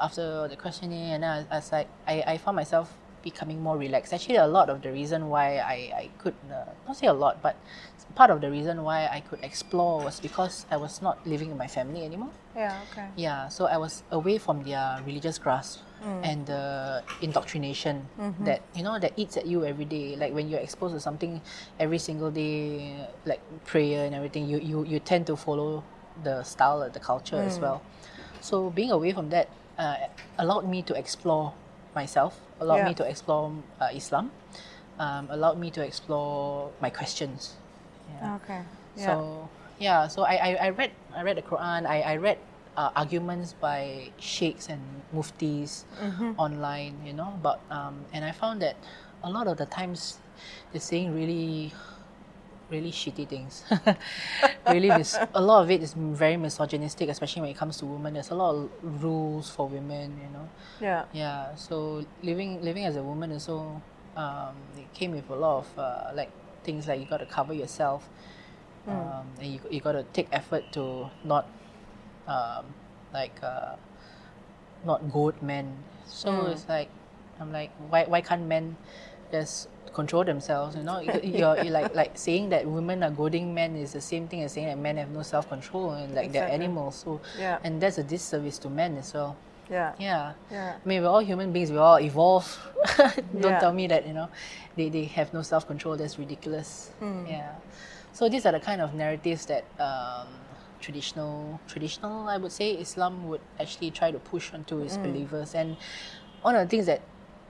[0.00, 2.92] after the questionnaire, and I, I was like, I, I found myself
[3.30, 4.12] becoming more relaxed.
[4.16, 7.34] Actually, a lot of the reason why I I could uh, not say a lot,
[7.46, 7.54] but
[8.14, 11.58] part of the reason why I could explore was because I was not living with
[11.64, 12.32] my family anymore.
[12.56, 12.80] Yeah.
[12.90, 13.06] Okay.
[13.16, 15.80] Yeah, so I was away from their religious grasp
[16.22, 18.08] and the indoctrination
[18.48, 20.16] that you know that eats at you every day.
[20.16, 21.40] Like when you're exposed to something
[21.78, 25.82] every single day, like prayer and everything, you you, you tend to follow
[26.26, 27.82] the style, of the culture as well.
[28.40, 29.46] So being away from that
[29.78, 29.96] uh,
[30.38, 31.54] allowed me to explore
[31.98, 32.32] myself,
[32.62, 33.50] allowed me to explore
[33.82, 34.30] uh, Islam,
[35.02, 37.58] um, allowed me to explore my questions.
[38.14, 38.38] Yeah.
[38.38, 38.62] Okay.
[38.96, 39.06] Yeah.
[39.06, 39.12] So
[39.78, 41.86] yeah, so I, I, I read I read the Quran.
[41.86, 42.38] I, I read
[42.78, 44.82] uh, arguments by sheikhs and
[45.14, 45.82] muftis
[46.38, 47.30] online, you know.
[47.42, 48.76] But um, and I found that
[49.22, 50.18] a lot of the times
[50.70, 51.72] they're saying really,
[52.70, 53.64] really shitty things.
[54.68, 58.14] really, mis- a lot of it is very misogynistic, especially when it comes to women.
[58.14, 58.70] There's a lot of
[59.02, 60.48] rules for women, you know.
[60.80, 61.04] yeah.
[61.12, 63.80] Yeah, so living living as a woman also
[64.16, 66.30] um, it came with a lot of uh, like
[66.64, 68.08] things like you got to cover yourself,
[68.86, 71.46] um, and you you got to take effort to not
[72.26, 72.66] um,
[73.14, 73.76] like uh,
[74.84, 75.76] not goad men.
[76.06, 76.90] So it's like
[77.40, 78.76] I'm like why why can't men
[79.30, 80.76] just control themselves?
[80.76, 84.00] You know, You- you're, you're like like saying that women are goading men is the
[84.00, 86.96] same thing as saying that men have no self control and like they're animals.
[87.04, 87.58] So Yeah.
[87.64, 89.36] and that's a disservice to men as well.
[89.70, 89.92] Yeah.
[89.98, 90.32] Yeah.
[90.50, 90.76] Yeah.
[90.82, 91.70] I mean, we're all human beings.
[91.70, 92.46] We all evolve.
[92.96, 93.58] Don't Yeah.
[93.60, 94.28] tell me that you know,
[94.76, 95.96] they, they have no self control.
[95.96, 96.90] That's ridiculous.
[97.00, 97.26] Hmm.
[97.26, 97.52] Yeah.
[98.12, 100.26] So these are the kind of narratives that um,
[100.80, 105.54] traditional traditional I would say Islam would actually try to push onto its believers.
[105.54, 105.76] And
[106.42, 107.00] one of the things that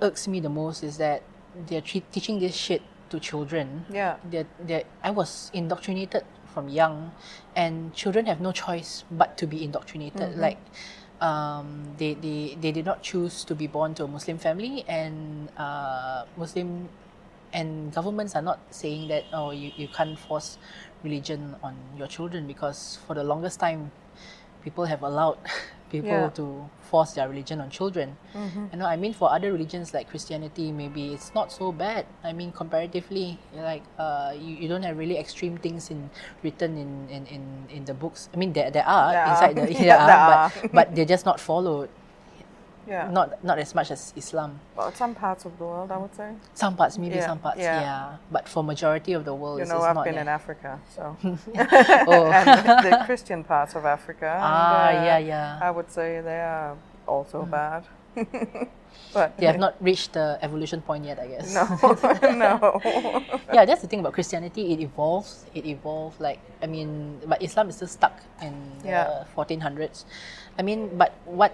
[0.02, 1.22] irks me the most is that
[1.66, 3.86] they're tre- teaching this shit to children.
[3.90, 4.16] Yeah.
[4.24, 7.12] They're, they're, I was indoctrinated from young,
[7.56, 10.32] and children have no choice but to be indoctrinated.
[10.32, 10.40] Mm-hmm.
[10.40, 10.58] Like,
[11.20, 15.48] um, they, they, they did not choose to be born to a Muslim family, and
[15.56, 16.88] uh, Muslim
[17.52, 20.58] and governments are not saying that oh you, you can't force
[21.02, 23.90] religion on your children because for the longest time
[24.68, 25.38] people have allowed
[25.92, 26.28] people Yeah.
[26.36, 28.16] to force their religion on children.
[28.72, 32.04] You know, I mean, for other religions like Christianity, maybe it's not so bad.
[32.24, 36.08] I mean, comparatively, like uh, you, you don't have really extreme things in
[36.44, 37.42] written in, in, in,
[37.76, 38.28] in the books.
[38.32, 39.32] I mean, there, there are There are.
[39.32, 40.52] inside the Yeah, there are.
[40.62, 41.88] but but they're just not followed.
[42.88, 43.10] Yeah.
[43.12, 44.58] Not not as much as Islam.
[44.76, 46.32] Well, some parts of the world, I would say.
[46.54, 47.80] Some parts, maybe Yeah, some parts, yeah.
[47.80, 48.16] yeah.
[48.32, 50.22] But for majority of the world, You know, I've not been there.
[50.22, 51.02] in Africa, so
[52.08, 52.32] oh.
[52.32, 52.48] and
[52.86, 54.26] the Christian parts of Africa.
[54.26, 55.58] and, Ah, uh, yeah, yeah.
[55.60, 57.84] I would say they are also bad.
[59.14, 61.54] but They have not reached the evolution point yet, I guess.
[61.54, 61.64] no,
[62.32, 62.80] no.
[63.52, 64.72] yeah, that's the thing about Christianity.
[64.72, 65.44] It evolves.
[65.54, 66.18] It evolves.
[66.20, 69.04] Like I mean, but Islam is still stuck in Yeah.
[69.04, 70.04] the 1400s.
[70.58, 71.52] I mean, but what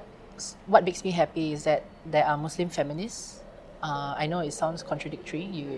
[0.66, 3.40] what makes me happy is that there are Muslim feminists
[3.84, 5.68] Uh, I know it sounds contradictory, you,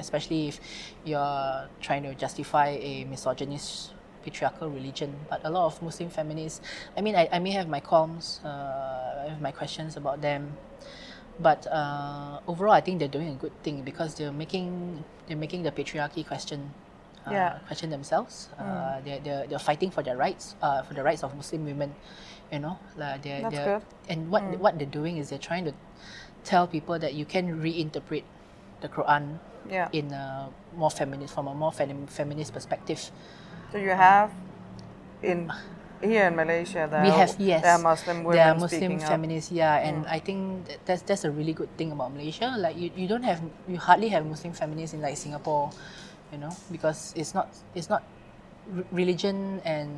[0.00, 0.56] especially if
[1.04, 3.92] you're trying to justify a misogynist
[4.24, 5.12] patriarchal religion.
[5.28, 6.64] But a lot of Muslim feminists,
[6.96, 10.56] I mean, I, I may have my qualms, uh, I have my questions about them,
[11.36, 15.64] but uh, overall, I think they're doing a good thing because they're making they're making
[15.68, 16.72] the patriarchy question.
[17.28, 17.58] Uh, Yeah.
[17.68, 18.48] question themselves.
[18.60, 21.92] Uh, they're, they're, they're fighting for their rights, uh, for the rights of Muslim women.
[22.54, 23.86] You know, like they're, That's they're good.
[24.06, 25.74] and what what they're doing is they're trying to
[26.46, 28.22] tell people that you can reinterpret
[28.78, 29.90] the Quran Yeah.
[29.90, 33.10] in a more feminist from a more fem- feminist perspective.
[33.74, 34.30] So you have
[35.18, 35.50] in
[35.98, 38.70] here in Malaysia there we are, have yes, there are Muslim women there are Muslim
[38.70, 39.08] speaking up.
[39.08, 39.12] Mm.
[39.18, 42.54] feminists, yeah, and I think that's that's a really good thing about Malaysia.
[42.54, 45.74] Like you, you don't have you hardly have Muslim feminists in like Singapore,
[46.30, 48.06] you know, because it's not it's not
[48.94, 49.90] religion and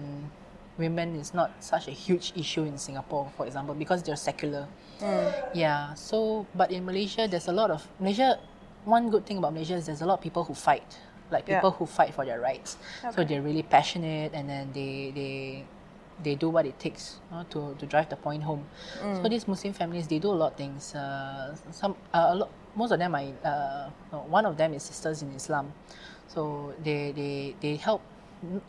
[0.78, 4.66] women is not such a huge issue in Singapore, for example, because they're secular.
[5.00, 5.32] Mm.
[5.54, 5.94] Yeah.
[5.94, 8.38] So, but in Malaysia, there's a lot of Malaysia.
[8.84, 10.98] One good thing about Malaysia is there's a lot of people who fight,
[11.30, 11.58] like Yeah.
[11.58, 12.76] people who fight for their rights.
[13.14, 15.64] So they're really passionate, and then they they
[16.22, 18.64] they do what it takes you know, to to drive the point home.
[19.02, 19.22] Mm.
[19.22, 20.94] So these Muslim families, they do a lot of things.
[20.94, 24.84] Uh, some uh, a lot, most of them are uh, no, one of them is
[24.84, 25.72] sisters in Islam.
[26.28, 28.00] So they they they help.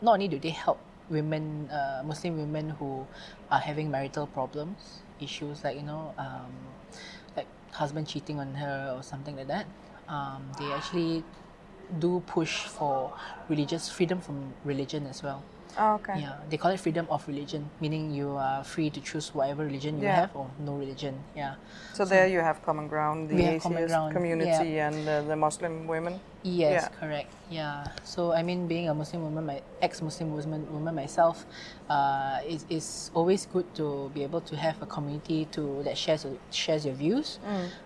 [0.02, 3.06] Not only do they help women, uh, Muslim women who
[3.50, 6.52] are having marital problems, issues like you know, um,
[7.36, 9.66] like husband cheating on her or something like that.
[10.08, 11.24] Um, they actually
[11.98, 13.12] do push for
[13.48, 15.42] religious freedom from religion as well.
[15.78, 16.20] Oh, okay.
[16.20, 19.98] Yeah, they call it freedom of religion, meaning you are free to choose whatever religion
[19.98, 20.26] you Yeah.
[20.26, 21.14] have or no religion.
[21.36, 21.54] Yeah.
[21.94, 25.22] So there you have common ground, the We have common atheist ground, community and uh,
[25.22, 26.20] the Muslim women.
[26.42, 26.88] Yes, Yeah.
[27.00, 27.30] correct.
[27.50, 27.84] Yeah.
[28.04, 31.46] So I mean, being a Muslim woman, my ex-Muslim woman, woman myself,
[31.88, 36.26] uh, it is always good to be able to have a community to that shares
[36.50, 37.38] shares your views,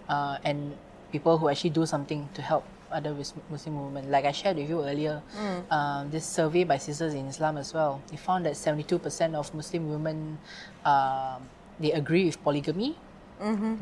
[0.08, 0.76] uh, and
[1.12, 3.16] people who actually do something to help other
[3.50, 4.10] Muslim women.
[4.10, 5.22] Like I shared with you earlier,
[5.70, 8.00] um, this survey by Sisters in Islam as well.
[8.08, 10.38] They found that seventy-two percent of Muslim women,
[10.84, 11.48] um,
[11.80, 12.96] they agree with polygamy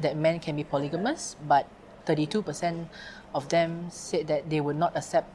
[0.00, 1.66] that men can be polygamous, but
[2.06, 2.88] 32%
[3.34, 5.28] of them said that they would not accept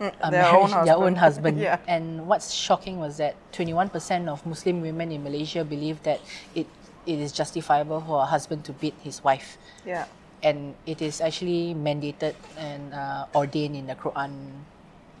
[0.00, 1.56] a their own their own husband.
[1.56, 1.60] husband.
[1.68, 1.78] Yeah.
[1.86, 6.20] And what's shocking was that 21% of Muslim women in Malaysia believe that
[6.54, 6.66] it,
[7.06, 9.58] it is justifiable for a husband to beat his wife.
[9.86, 10.06] Yeah.
[10.42, 14.64] And it is actually mandated and uh, ordained in the Quran,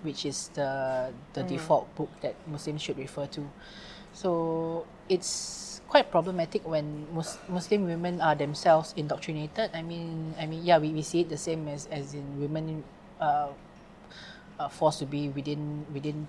[0.02, 3.44] which is the, the default book that Muslims should refer to.
[4.12, 9.70] So it's quite problematic when Mus- Muslim women are themselves indoctrinated.
[9.74, 12.82] I mean, I mean, yeah, we, we see it the same as, as in women
[13.20, 13.48] uh,
[14.58, 16.26] uh, forced to be within within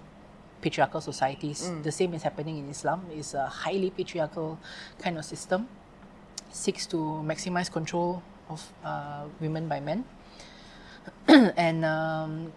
[0.61, 1.71] patriarchal societies.
[1.83, 3.05] The same is happening in Islam.
[3.11, 4.59] It's a highly patriarchal
[4.99, 5.67] kind of system.
[6.51, 8.21] Seeks to maximize control
[8.51, 10.03] of uh, women by men,
[11.57, 12.51] and um,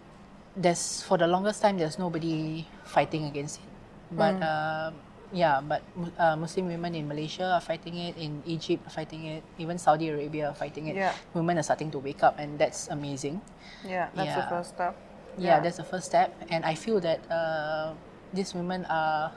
[0.57, 3.71] there's for the longest time there's nobody fighting against it.
[4.15, 4.91] But uh,
[5.33, 5.83] yeah, but
[6.19, 10.09] uh, Muslim women in Malaysia are fighting it, in Egypt are fighting it, even Saudi
[10.09, 10.97] Arabia are fighting it.
[10.97, 11.15] Yeah.
[11.35, 13.41] Women are starting to wake up, and that's amazing.
[13.83, 14.41] Yeah, that's Yeah.
[14.43, 14.95] the first step.
[15.35, 17.99] Yeah, that's the first step, and I feel that uh,
[18.31, 19.35] these women are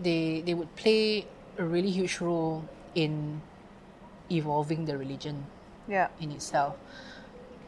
[0.00, 1.28] they they would play
[1.60, 2.64] a really huge role
[2.96, 3.42] in
[4.32, 5.46] evolving the religion
[5.86, 6.08] yeah.
[6.20, 6.76] in itself.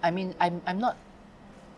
[0.03, 0.97] I mean, I'm I'm not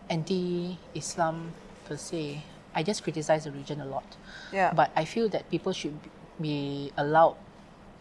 [0.09, 1.53] anti-Islam
[1.85, 2.43] per se.
[2.75, 4.05] I just criticize the religion a lot.
[4.51, 4.71] Yeah.
[4.73, 5.97] But I feel that people should
[6.39, 7.35] be allowed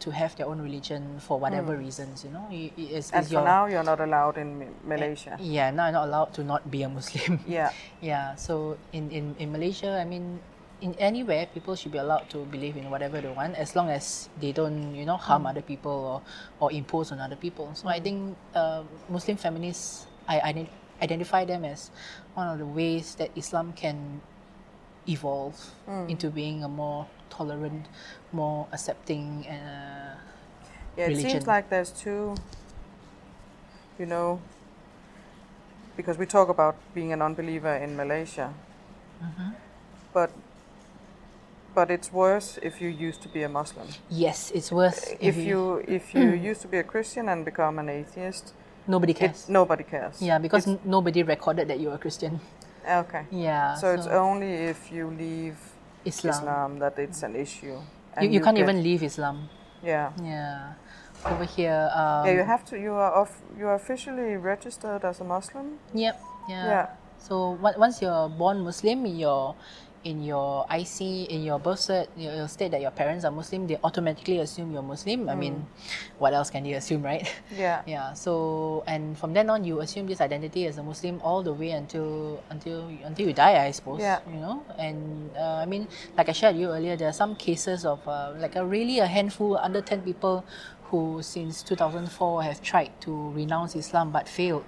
[0.01, 1.85] to have their own religion for whatever hmm.
[1.85, 2.25] reasons.
[2.25, 5.39] You know, I- I- it's, and it's for your now, you're not allowed in Malaysia.
[5.41, 5.71] Eh, yeah.
[5.71, 7.41] Now I'm not allowed to not be a Muslim.
[7.47, 7.73] Yeah.
[8.01, 10.39] Yeah, so in, in, in Malaysia, I mean,
[10.87, 14.29] in anywhere, people should be allowed to believe in whatever they want as long as
[14.41, 16.19] they don't, you know, harm other people or,
[16.63, 17.75] or impose on other people.
[17.75, 20.67] So I think uh, Muslim feminists, I,
[21.03, 21.91] identify them as
[22.35, 24.21] one of the ways that Islam can
[25.09, 25.59] evolve
[26.09, 27.87] into being a more tolerant,
[28.33, 30.15] more accepting, uh,
[30.97, 31.31] Yeah, it religion.
[31.31, 32.35] seems like there's two,
[33.99, 34.41] you know,
[35.97, 38.55] because we talk about being an unbeliever in Malaysia,
[39.17, 39.51] Mm-hmm.
[40.13, 40.29] but
[41.77, 43.87] but it's worse if you used to be a Muslim.
[44.25, 45.61] yes, it's worse If you
[45.97, 48.45] if you used to be a Christian and become an atheist,
[48.95, 49.41] nobody it, cares.
[49.61, 50.17] nobody cares.
[50.29, 52.41] Yeah, because n- nobody recorded that you were a Christian.
[53.03, 53.23] okay.
[53.31, 53.75] Yeah.
[53.81, 55.57] So, it's only if you leave
[56.11, 56.35] Islam.
[56.35, 57.77] Islam, that it's an issue.
[57.77, 57.83] You,
[58.17, 59.37] and you can't get- even leave Islam.
[59.85, 60.11] Yeah.
[60.23, 60.73] Yeah.
[61.31, 61.83] Over here.
[62.01, 62.75] Um, Yeah, you have to.
[62.87, 63.33] You are off.
[63.59, 65.67] You are officially registered as a Muslim.
[66.05, 66.15] Yep.
[66.49, 66.67] Yeah.
[66.73, 66.87] Yeah.
[67.27, 67.35] So
[67.67, 69.55] on- once you're born Muslim, your
[70.05, 73.67] in your IC, in your birth cert, you will state that your parents are Muslim,
[73.67, 75.29] they automatically assume you're Muslim.
[75.29, 75.67] I mean,
[76.19, 77.27] what else can they assume, right?
[77.57, 77.83] Yeah.
[77.87, 78.13] Yeah.
[78.13, 81.71] So and from then on, you assume this identity as a Muslim all the way
[81.71, 84.01] until until until you die, I suppose.
[84.01, 84.21] Yeah.
[84.29, 87.35] You know, and uh, I mean, like I shared with you earlier, there are some
[87.37, 90.45] cases of uh, like a really a handful, under ten people,
[90.91, 94.65] who since 2004 have tried to renounce Islam but failed.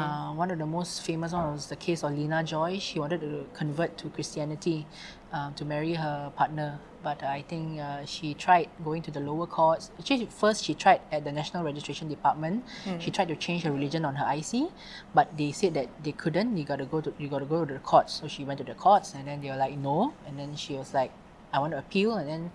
[0.00, 2.78] Uh, one of the most famous one was the case of Lina Joy.
[2.78, 4.86] She wanted to convert to Christianity
[5.32, 9.46] um, to marry her partner, but I think uh, she tried going to the lower
[9.46, 9.92] courts.
[9.98, 12.64] Actually, first she tried at the National Registration Department.
[12.98, 14.72] She tried to change her religion on her IC,
[15.14, 16.56] but they said that they couldn't.
[16.56, 18.14] You got to go to you got to go to the courts.
[18.20, 20.74] So she went to the courts, and then they were like no, and then she
[20.74, 21.12] was like,
[21.52, 22.50] I want to appeal, and then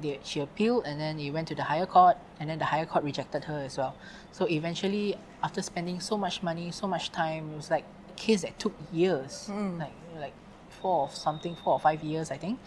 [0.00, 2.86] they, she appealed and then it went to the higher court and then the higher
[2.86, 3.94] court rejected her as well.
[4.32, 8.42] So eventually after spending so much money so much time it was like a case
[8.42, 9.78] that took years hmm.
[9.78, 10.32] like like
[10.68, 12.58] four or something four or five years i think.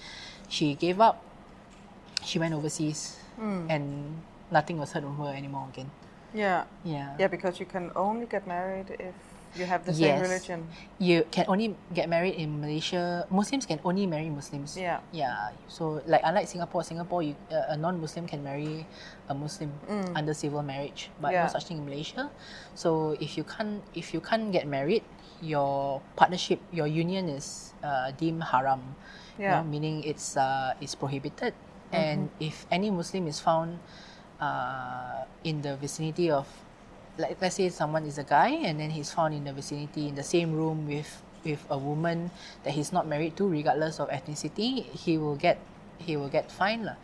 [0.50, 1.24] She gave up.
[2.26, 3.67] She went overseas hmm.
[3.70, 5.89] and nothing was heard of her anymore again.
[6.34, 6.65] Yeah.
[6.84, 7.15] yeah.
[7.20, 9.15] Yeah, because you can only get married if
[9.56, 10.22] you have the same Yes.
[10.24, 10.60] religion.
[11.02, 13.28] you can only get married in Malaysia.
[13.30, 14.78] Muslims can only marry Muslims.
[14.78, 15.00] Yeah.
[15.12, 15.52] Yeah.
[15.68, 18.88] So like unlike Singapore, Singapore you, uh, a non-Muslim can marry
[19.28, 19.72] a Muslim
[20.16, 21.36] under civil marriage, but Mm.
[21.36, 21.44] Yeah.
[21.46, 22.32] no such thing in Malaysia.
[22.76, 25.04] So if you can't if you can't get married,
[25.42, 28.96] your partnership, your union is uh, deemed haram.
[29.42, 31.58] you know, meaning it's uh, it's prohibited.
[31.92, 32.46] And Mm-hmm.
[32.46, 33.82] if any Muslim is found
[34.40, 36.46] uh, in the vicinity of
[37.21, 40.15] like let's say someone is a guy and then he's found in the vicinity in
[40.17, 42.29] the same room with with a woman
[42.65, 45.57] that he's not married to regardless of ethnicity he will get
[46.01, 46.97] he will get fined lah,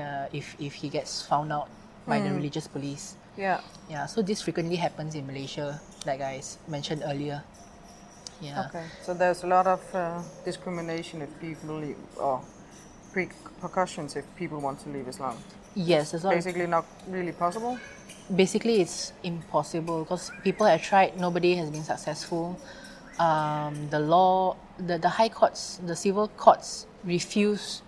[0.00, 1.68] uh, if if he gets found out
[2.08, 3.60] by the religious police Yeah.
[3.86, 5.78] yeah so this frequently happens in Malaysia
[6.08, 7.44] like I mentioned earlier
[8.42, 8.82] yeah Okay.
[9.04, 12.40] So there's a lot of uh, discrimination if people leave, or
[13.14, 15.36] repercussions if people want to leave Islam.
[15.74, 17.78] yes there's a lot of Basically, not really possible.
[18.34, 22.58] Basically it's impossible because people have tried nobody has been successful.
[23.18, 27.82] Um, the law the, the high courts the civil courts refuse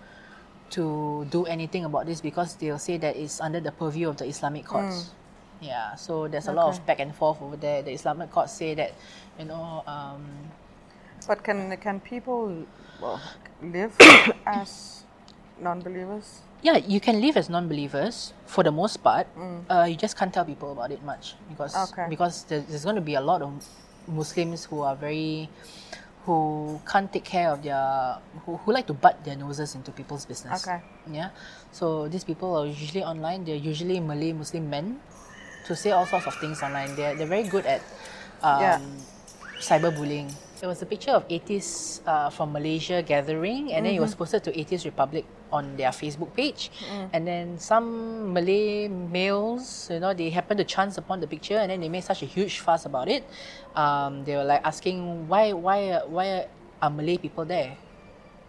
[0.71, 4.25] to do anything about this because they'll say that it's under the purview of the
[4.25, 5.11] islamic courts.
[5.61, 7.81] Yeah so there's a lot of back and forth over there.
[7.81, 8.93] The islamic courts say that
[9.39, 10.25] you know um,
[11.27, 12.65] But can can people
[13.01, 13.21] well
[13.61, 13.95] live
[14.45, 15.03] as
[15.61, 16.41] non-believers?
[16.61, 19.25] Yeah, you can live as non-believers for the most part.
[19.69, 21.89] Uh, you just can't tell people about it much because Mm.
[21.91, 22.05] Okay.
[22.09, 23.49] because there- there's going to be a lot of
[24.07, 25.49] Muslims who are very
[26.29, 27.81] who can't take care of their
[28.45, 30.61] who, who like to butt their noses into people's business.
[30.61, 30.77] Okay.
[31.09, 31.29] Yeah.
[31.73, 33.41] So these people are usually online.
[33.43, 35.01] They're usually Malay Muslim men
[35.65, 36.93] to say all sorts of things online.
[36.95, 37.81] They're they're very good at
[38.45, 38.77] um, Yeah.
[39.59, 40.29] cyberbullying.
[40.61, 44.45] There was a picture of atheists uh, from Malaysia gathering, and then it was posted
[44.45, 46.69] to Atheist Republic on their Facebook page.
[47.11, 51.73] And then some Malay males, you know, they happened to chance upon the picture, and
[51.73, 53.25] then they made such a huge fuss about it.
[53.73, 56.45] Um, they were like asking why, why, why
[56.77, 57.73] are Malay people there?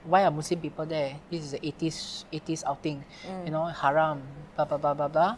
[0.04, 1.16] Why are Muslim people there?
[1.30, 3.04] This is an atheist, atheist outing,
[3.46, 4.20] you know, haram,
[4.54, 5.36] blah blah blah blah blah.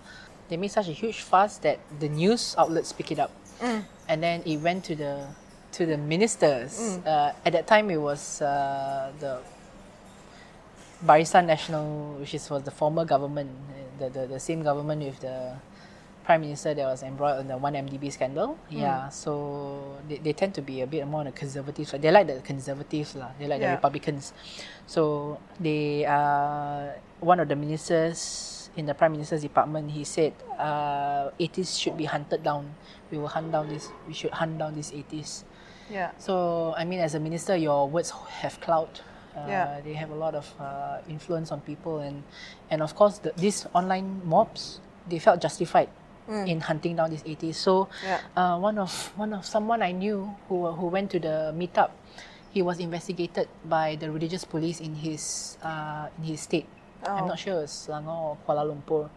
[0.48, 3.30] They made such a huge fuss that the news outlets pick it up,
[4.08, 5.28] and then it went to the
[5.74, 6.98] to the ministers.
[7.04, 9.40] Uh, at that time, it was uh, the
[11.04, 15.20] Barisan Nasional, which is was the former government, uh, the, the, the same government with
[15.20, 15.56] the
[16.24, 18.56] prime minister that was embroiled in the one MDB scandal.
[18.70, 22.00] Yeah, so they, they tend to be a bit more on the conservative side.
[22.00, 23.30] They like the conservatives lah.
[23.38, 24.32] They like the Republicans.
[24.86, 29.90] So they uh, one of the ministers in the prime minister's department.
[29.90, 32.74] He said uh, atheists should be hunted down.
[33.10, 33.90] We will hunt down this.
[34.08, 35.44] We should hunt down these atheists.
[35.90, 36.10] Yeah.
[36.18, 39.02] So I mean, as a minister, your words have clout.
[39.36, 39.80] Uh, Yeah.
[39.84, 42.22] They have a lot of uh, influence on people, and
[42.70, 45.88] and of course, the, these online mobs they felt justified
[46.48, 47.60] in hunting down these atheists.
[47.62, 48.20] So Yeah.
[48.36, 51.90] uh, one of one of someone I knew who who went to the meetup,
[52.54, 56.64] he was investigated by the religious police in his uh, in his state.
[57.04, 57.36] I'm Oh.
[57.36, 59.10] not sure it's Selangor or Kuala Lumpur,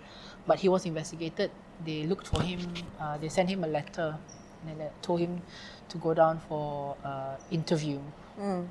[0.46, 1.52] but he was investigated.
[1.86, 2.60] They looked for him.
[3.00, 4.18] Uh, they sent him a letter,
[4.62, 5.42] and then they told him
[5.90, 8.00] to go down for uh, interview.
[8.40, 8.68] Mm.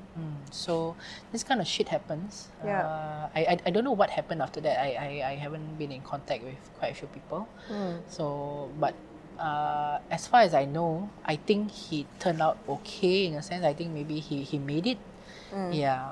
[0.51, 0.95] So
[1.33, 2.47] this kind of shit happens.
[2.63, 2.87] Yeah.
[2.87, 4.79] Uh, I, I I don't know what happened after that.
[4.79, 7.49] I, I, I haven't been in contact with quite a few people.
[8.07, 8.95] So but
[9.37, 13.65] uh, as far as I know, I think he turned out okay in a sense.
[13.65, 14.97] I think maybe he, he made it.
[15.51, 16.11] Yeah.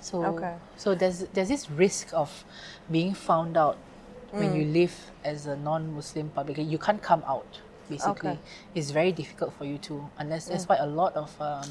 [0.00, 0.54] So Okay.
[0.76, 2.44] so there's there's this risk of
[2.90, 3.78] being found out
[4.30, 6.64] when you live as a non-Muslim publicly.
[6.64, 7.60] You can't come out.
[7.88, 8.38] Basically, Okay.
[8.74, 11.64] it's very difficult for you to unless that's why a lot of um,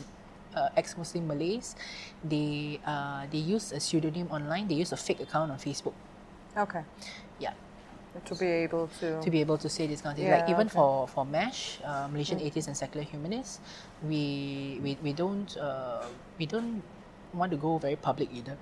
[0.56, 1.76] uh, ex-Muslim Malays,
[2.24, 4.68] they uh, they use a pseudonym online.
[4.68, 5.94] They use a fake account on Facebook.
[6.58, 6.82] Okay.
[7.40, 7.54] Yeah,
[8.26, 9.22] To be able to.
[9.22, 10.26] to be able to say this kind of thing.
[10.28, 10.74] Yeah, like even okay.
[10.74, 13.62] for for MASH, uh, Malaysian Atheists and Secular Humanists,
[14.02, 16.02] we we, we don't uh,
[16.40, 16.82] we don't
[17.34, 18.58] want to go very public either.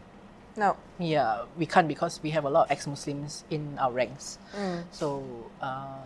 [0.57, 0.75] No.
[0.99, 4.39] Yeah, we can't because we have a lot of ex-Muslims in our ranks.
[4.55, 4.83] Mm.
[4.91, 5.23] So
[5.61, 6.03] um,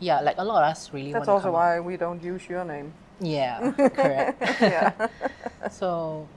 [0.00, 2.92] yeah, like a lot of us really That's also why we don't use your name.
[3.20, 4.42] Yeah, correct.
[4.60, 5.08] Yeah.
[5.70, 6.28] so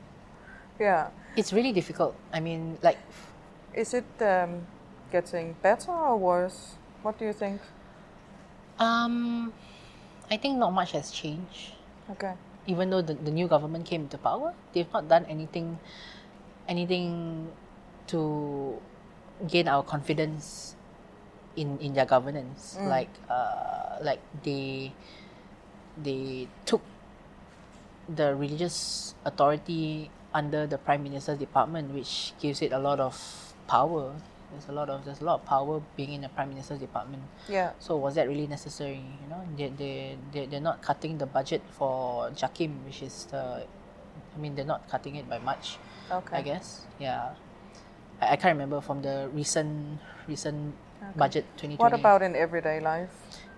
[0.80, 1.10] yeah.
[1.36, 2.16] it's really difficult.
[2.32, 2.98] I mean, like
[3.74, 4.66] Is it um,
[5.12, 6.76] getting better or worse?
[7.02, 7.62] What do you think?
[8.80, 9.54] um,
[10.30, 11.74] I think not much has changed.
[12.12, 12.34] Okay.
[12.68, 15.80] even though the, the new government came into power, they've not done anything
[16.68, 17.48] anything
[18.08, 18.80] to
[19.48, 20.76] gain our confidence
[21.58, 22.78] in, in their governance.
[22.80, 24.94] Like uh, like they
[25.98, 26.82] they took
[28.08, 33.18] the religious authority under the Prime Minister's department, which gives it a lot of
[33.68, 34.14] power.
[34.52, 37.24] There's a lot of there's a lot of power being in the Prime Minister's department.
[37.50, 37.72] Yeah.
[37.80, 39.04] So was that really necessary?
[39.04, 43.66] You know, they they they they're not cutting the budget for Jakim, which is the,
[43.68, 45.78] I mean, they're not cutting it by much.
[46.10, 46.38] Okay.
[46.38, 46.88] I guess.
[47.00, 47.36] Yeah.
[48.22, 50.74] I, I can't remember from the recent recent
[51.16, 51.78] budget 2020.
[51.78, 53.10] What about in everyday life?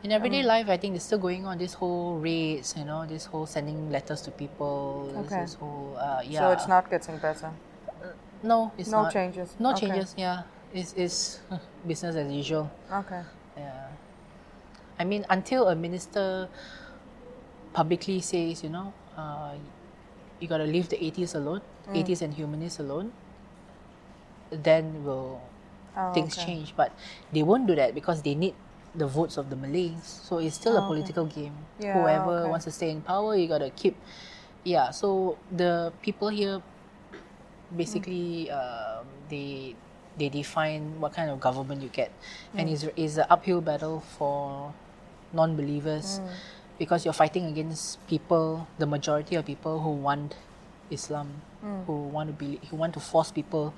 [0.03, 0.69] in everyday life?
[0.69, 1.57] I think it's still going on.
[1.57, 5.11] This whole raids, you know, this whole sending letters to people.
[5.25, 5.41] Okay.
[5.41, 6.39] This whole uh, yeah.
[6.39, 7.51] So it's not getting better.
[8.43, 9.13] no, it's no not.
[9.13, 9.55] changes.
[9.59, 9.87] No Okay.
[9.87, 10.15] changes.
[10.17, 11.39] Yeah, it's it's
[11.87, 12.71] business as usual.
[12.91, 13.23] Okay.
[13.57, 13.87] Yeah.
[14.99, 16.47] I mean, until a minister
[17.73, 19.55] publicly says, you know, uh,
[20.39, 21.97] you got to leave the atheists alone, Mm.
[21.97, 23.11] atheists and humanists alone,
[24.51, 25.41] then will
[25.99, 26.45] Oh, things okay.
[26.45, 26.73] change.
[26.75, 26.91] But
[27.33, 28.55] they won't do that because they need
[28.95, 30.01] the votes of the Malays.
[30.23, 30.87] So it's still a Oh, okay.
[31.03, 31.53] political game.
[31.79, 32.49] Yeah, Whoever okay.
[32.49, 33.95] wants to stay in power, you got to keep.
[34.63, 34.91] Yeah.
[34.91, 36.61] So the people here,
[37.75, 39.75] basically, um, they
[40.17, 42.11] they define what kind of government you get,
[42.53, 42.73] and Mm.
[42.73, 44.73] it's is an uphill battle for
[45.31, 46.27] non-believers Mm.
[46.77, 50.35] because you're fighting against people, the majority of people who want
[50.91, 51.85] Islam, Mm.
[51.85, 53.71] who want to be, who want to force people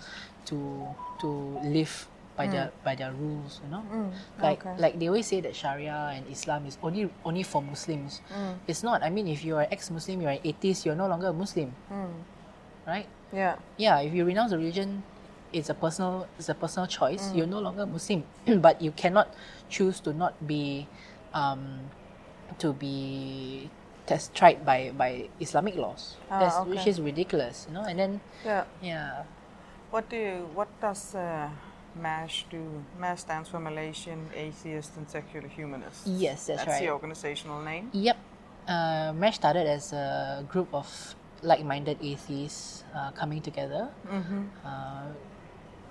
[0.49, 0.87] to
[1.21, 1.27] to
[1.61, 2.07] live
[2.37, 3.59] by their by their rules.
[3.63, 4.09] You know, Mm.
[4.41, 4.75] like okay.
[4.81, 8.21] like they always say that Sharia and Islam is only only for Muslims.
[8.31, 8.55] Mm.
[8.67, 9.03] It's not.
[9.03, 11.75] I mean, if you are ex-Muslim, you are an atheist, you're no longer a Muslim,
[11.91, 12.13] Mm.
[12.87, 13.07] right?
[13.31, 13.55] Yeah.
[13.77, 15.03] Yeah, if you renounce the religion,
[15.53, 17.29] it's a personal it's a personal choice.
[17.31, 17.35] Mm.
[17.35, 18.23] You're no longer Muslim,
[18.63, 19.31] but you cannot
[19.69, 20.87] choose to not be
[21.33, 21.91] um,
[22.59, 23.69] to be
[24.07, 26.17] test tried by by Islamic laws.
[26.31, 27.83] Ah, That's, Which is ridiculous, you know.
[27.83, 28.11] And then
[28.43, 28.63] Yeah.
[28.81, 29.23] yeah,
[29.91, 31.51] What do you, what does uh,
[31.95, 32.83] MASH do?
[32.99, 36.07] MASH stands for Malaysian Atheist and Secular Humanist.
[36.07, 36.81] yes, that's, That's right.
[36.85, 37.89] the organizational name.
[37.93, 38.17] Yep.
[38.67, 40.87] Uh, MASH started as a group of
[41.41, 43.89] like-minded atheists uh, coming together.
[44.07, 44.43] Mm-hmm.
[44.63, 45.09] Uh,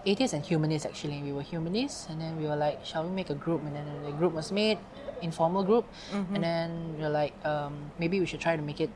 [0.07, 1.23] atheists and humanists actually.
[1.23, 3.63] We were humanists, and then we were like, shall we make a group?
[3.65, 4.79] And then the group was made,
[5.21, 8.91] informal group, and then we were like, um, maybe we should try to make it,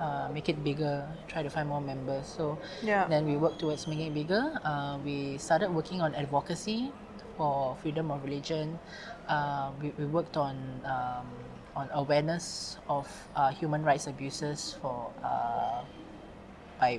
[0.00, 1.06] uh, make it bigger.
[1.28, 2.26] Try to find more members.
[2.26, 3.06] So Yeah.
[3.08, 4.58] then we worked towards making it bigger.
[4.64, 6.92] Uh, we started working on advocacy
[7.36, 8.78] for freedom of religion.
[9.28, 11.26] Uh, we, we worked on um,
[11.76, 15.82] on awareness of uh, human rights abuses for uh,
[16.80, 16.98] by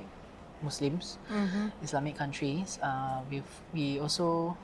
[0.62, 1.68] Muslims, Mm-hmm.
[1.82, 2.78] Islamic countries.
[2.82, 4.56] Uh, we've we also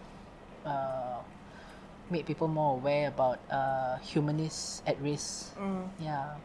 [0.64, 1.20] uh,
[2.10, 5.56] made people more aware about uh, humanists at risk.
[5.58, 5.88] Mm.
[6.00, 6.36] Yeah.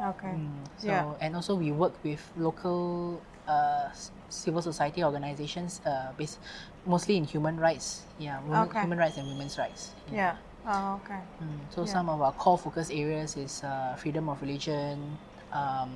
[0.00, 0.28] Okay.
[0.36, 1.14] Mm, so Yeah.
[1.20, 3.88] and also we work with local uh,
[4.28, 6.38] civil society organizations, uh, based
[6.84, 8.02] mostly in human rights.
[8.18, 8.80] Yeah, women, Okay.
[8.80, 9.94] human rights and women's rights.
[10.10, 10.36] Yeah.
[10.66, 11.20] Oh, okay.
[11.40, 11.92] Mm, so Yeah.
[11.92, 15.16] some of our core focus areas is uh, freedom of religion,
[15.52, 15.94] um,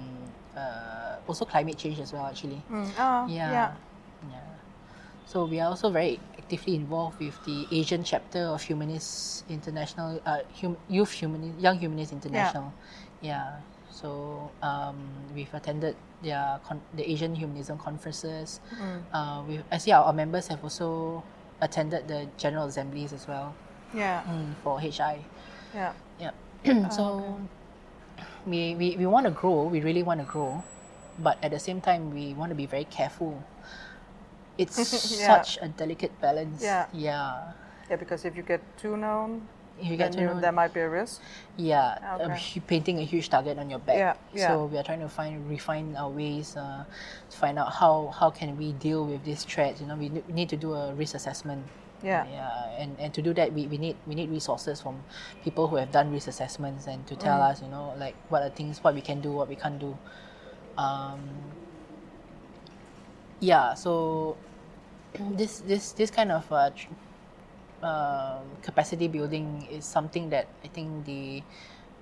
[0.57, 2.27] uh, also climate change as well.
[2.27, 2.87] Actually, Mm.
[2.99, 3.51] Oh, yeah.
[3.51, 3.73] yeah.
[4.31, 4.41] yeah.
[5.27, 10.41] So we are also very actively involved with the Asian chapter of Humanist International, uh,
[10.61, 12.73] hum, Youth Humanist, Young Humanist International.
[13.23, 13.51] Yeah.
[13.51, 13.61] Yeah.
[13.91, 14.97] So um,
[15.35, 18.61] we've attended their con- the Asian Humanism conferences.
[18.79, 19.03] Mm.
[19.13, 21.23] Uh, we I see our, our members have also
[21.61, 23.55] attended the General Assemblies as well
[23.95, 24.23] Yeah.
[24.29, 25.25] mm, for HI.
[25.75, 25.93] Yeah.
[26.19, 26.89] Yeah.
[26.89, 27.39] so
[28.47, 30.63] we, we, we want to grow, we really want to grow,
[31.19, 33.43] but at the same time, we want to be very careful.
[34.57, 34.77] It's
[35.21, 35.27] Yeah.
[35.37, 36.63] such a delicate balance.
[36.63, 36.87] Yeah.
[36.93, 37.53] Yeah.
[37.91, 39.47] Yeah, because if you get too known,
[39.83, 41.21] You then get to know, there might be a risk.
[41.57, 42.61] yeah, um, Okay.
[42.67, 43.97] painting a huge target on your back.
[43.97, 44.47] Yeah, yeah.
[44.49, 46.85] So we are trying to find refine our ways uh,
[47.31, 49.81] to find out how how can we deal with this threat.
[49.81, 51.65] You know, we need to do a risk assessment.
[52.03, 52.25] Yeah.
[52.33, 55.05] Yeah, and, and to do that, we, we need we need resources from
[55.45, 57.51] people who have done risk assessments and to tell Mm.
[57.51, 59.97] us, you know, like what are things, what we can do, what we can't do.
[60.79, 61.21] Um,
[63.41, 64.37] yeah, so
[65.37, 66.71] this this this kind of uh,
[67.83, 71.43] uh, capacity building is something that I think the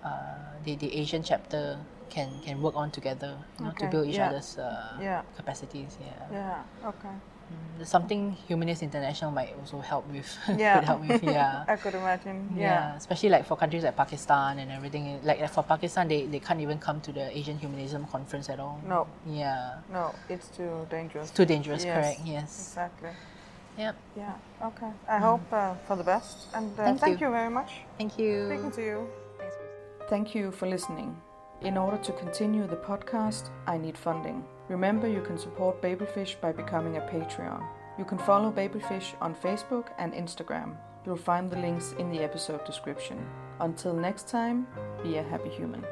[0.04, 1.78] uh, the the Asian chapter
[2.10, 4.28] can can work on together, you know, to build each yeah.
[4.28, 5.22] other's uh, Yeah.
[5.36, 5.98] capacities.
[6.00, 6.32] Yeah.
[6.32, 6.88] Yeah.
[6.88, 7.14] Okay.
[7.48, 10.28] Mm, something Humanist International might also help with.
[10.58, 10.78] Yeah.
[10.80, 11.22] could help with.
[11.24, 11.64] Yeah.
[11.68, 12.52] I could imagine.
[12.54, 12.62] Yeah,
[12.92, 12.96] Yeah.
[12.96, 15.20] especially like for countries like Pakistan and everything.
[15.24, 18.80] Like for Pakistan, they, they can't even come to the Asian Humanism Conference at all.
[18.86, 19.06] No.
[19.26, 21.28] Yeah, No, it's too dangerous.
[21.28, 21.84] It's too dangerous.
[21.84, 21.94] Yes.
[21.96, 22.20] Correct.
[22.24, 22.50] Yes.
[22.68, 23.10] Exactly.
[23.78, 23.96] Yep.
[24.16, 24.34] Yeah.
[24.62, 24.90] Okay.
[25.08, 27.28] I hope uh, for the best, and uh, Thank thank you.
[27.28, 27.70] you very much.
[27.96, 28.46] Thank you.
[28.46, 29.08] Speaking to you.
[29.38, 29.56] Thanks
[30.08, 31.16] Thank you for listening.
[31.62, 34.44] In order to continue the podcast, I need funding.
[34.68, 37.62] Remember, you can support Babelfish by becoming a Patreon.
[37.98, 40.76] You can follow Babelfish on Facebook and Instagram.
[41.04, 43.18] You'll find the links in the episode description.
[43.60, 44.66] Until next time,
[45.02, 45.84] be a happy human.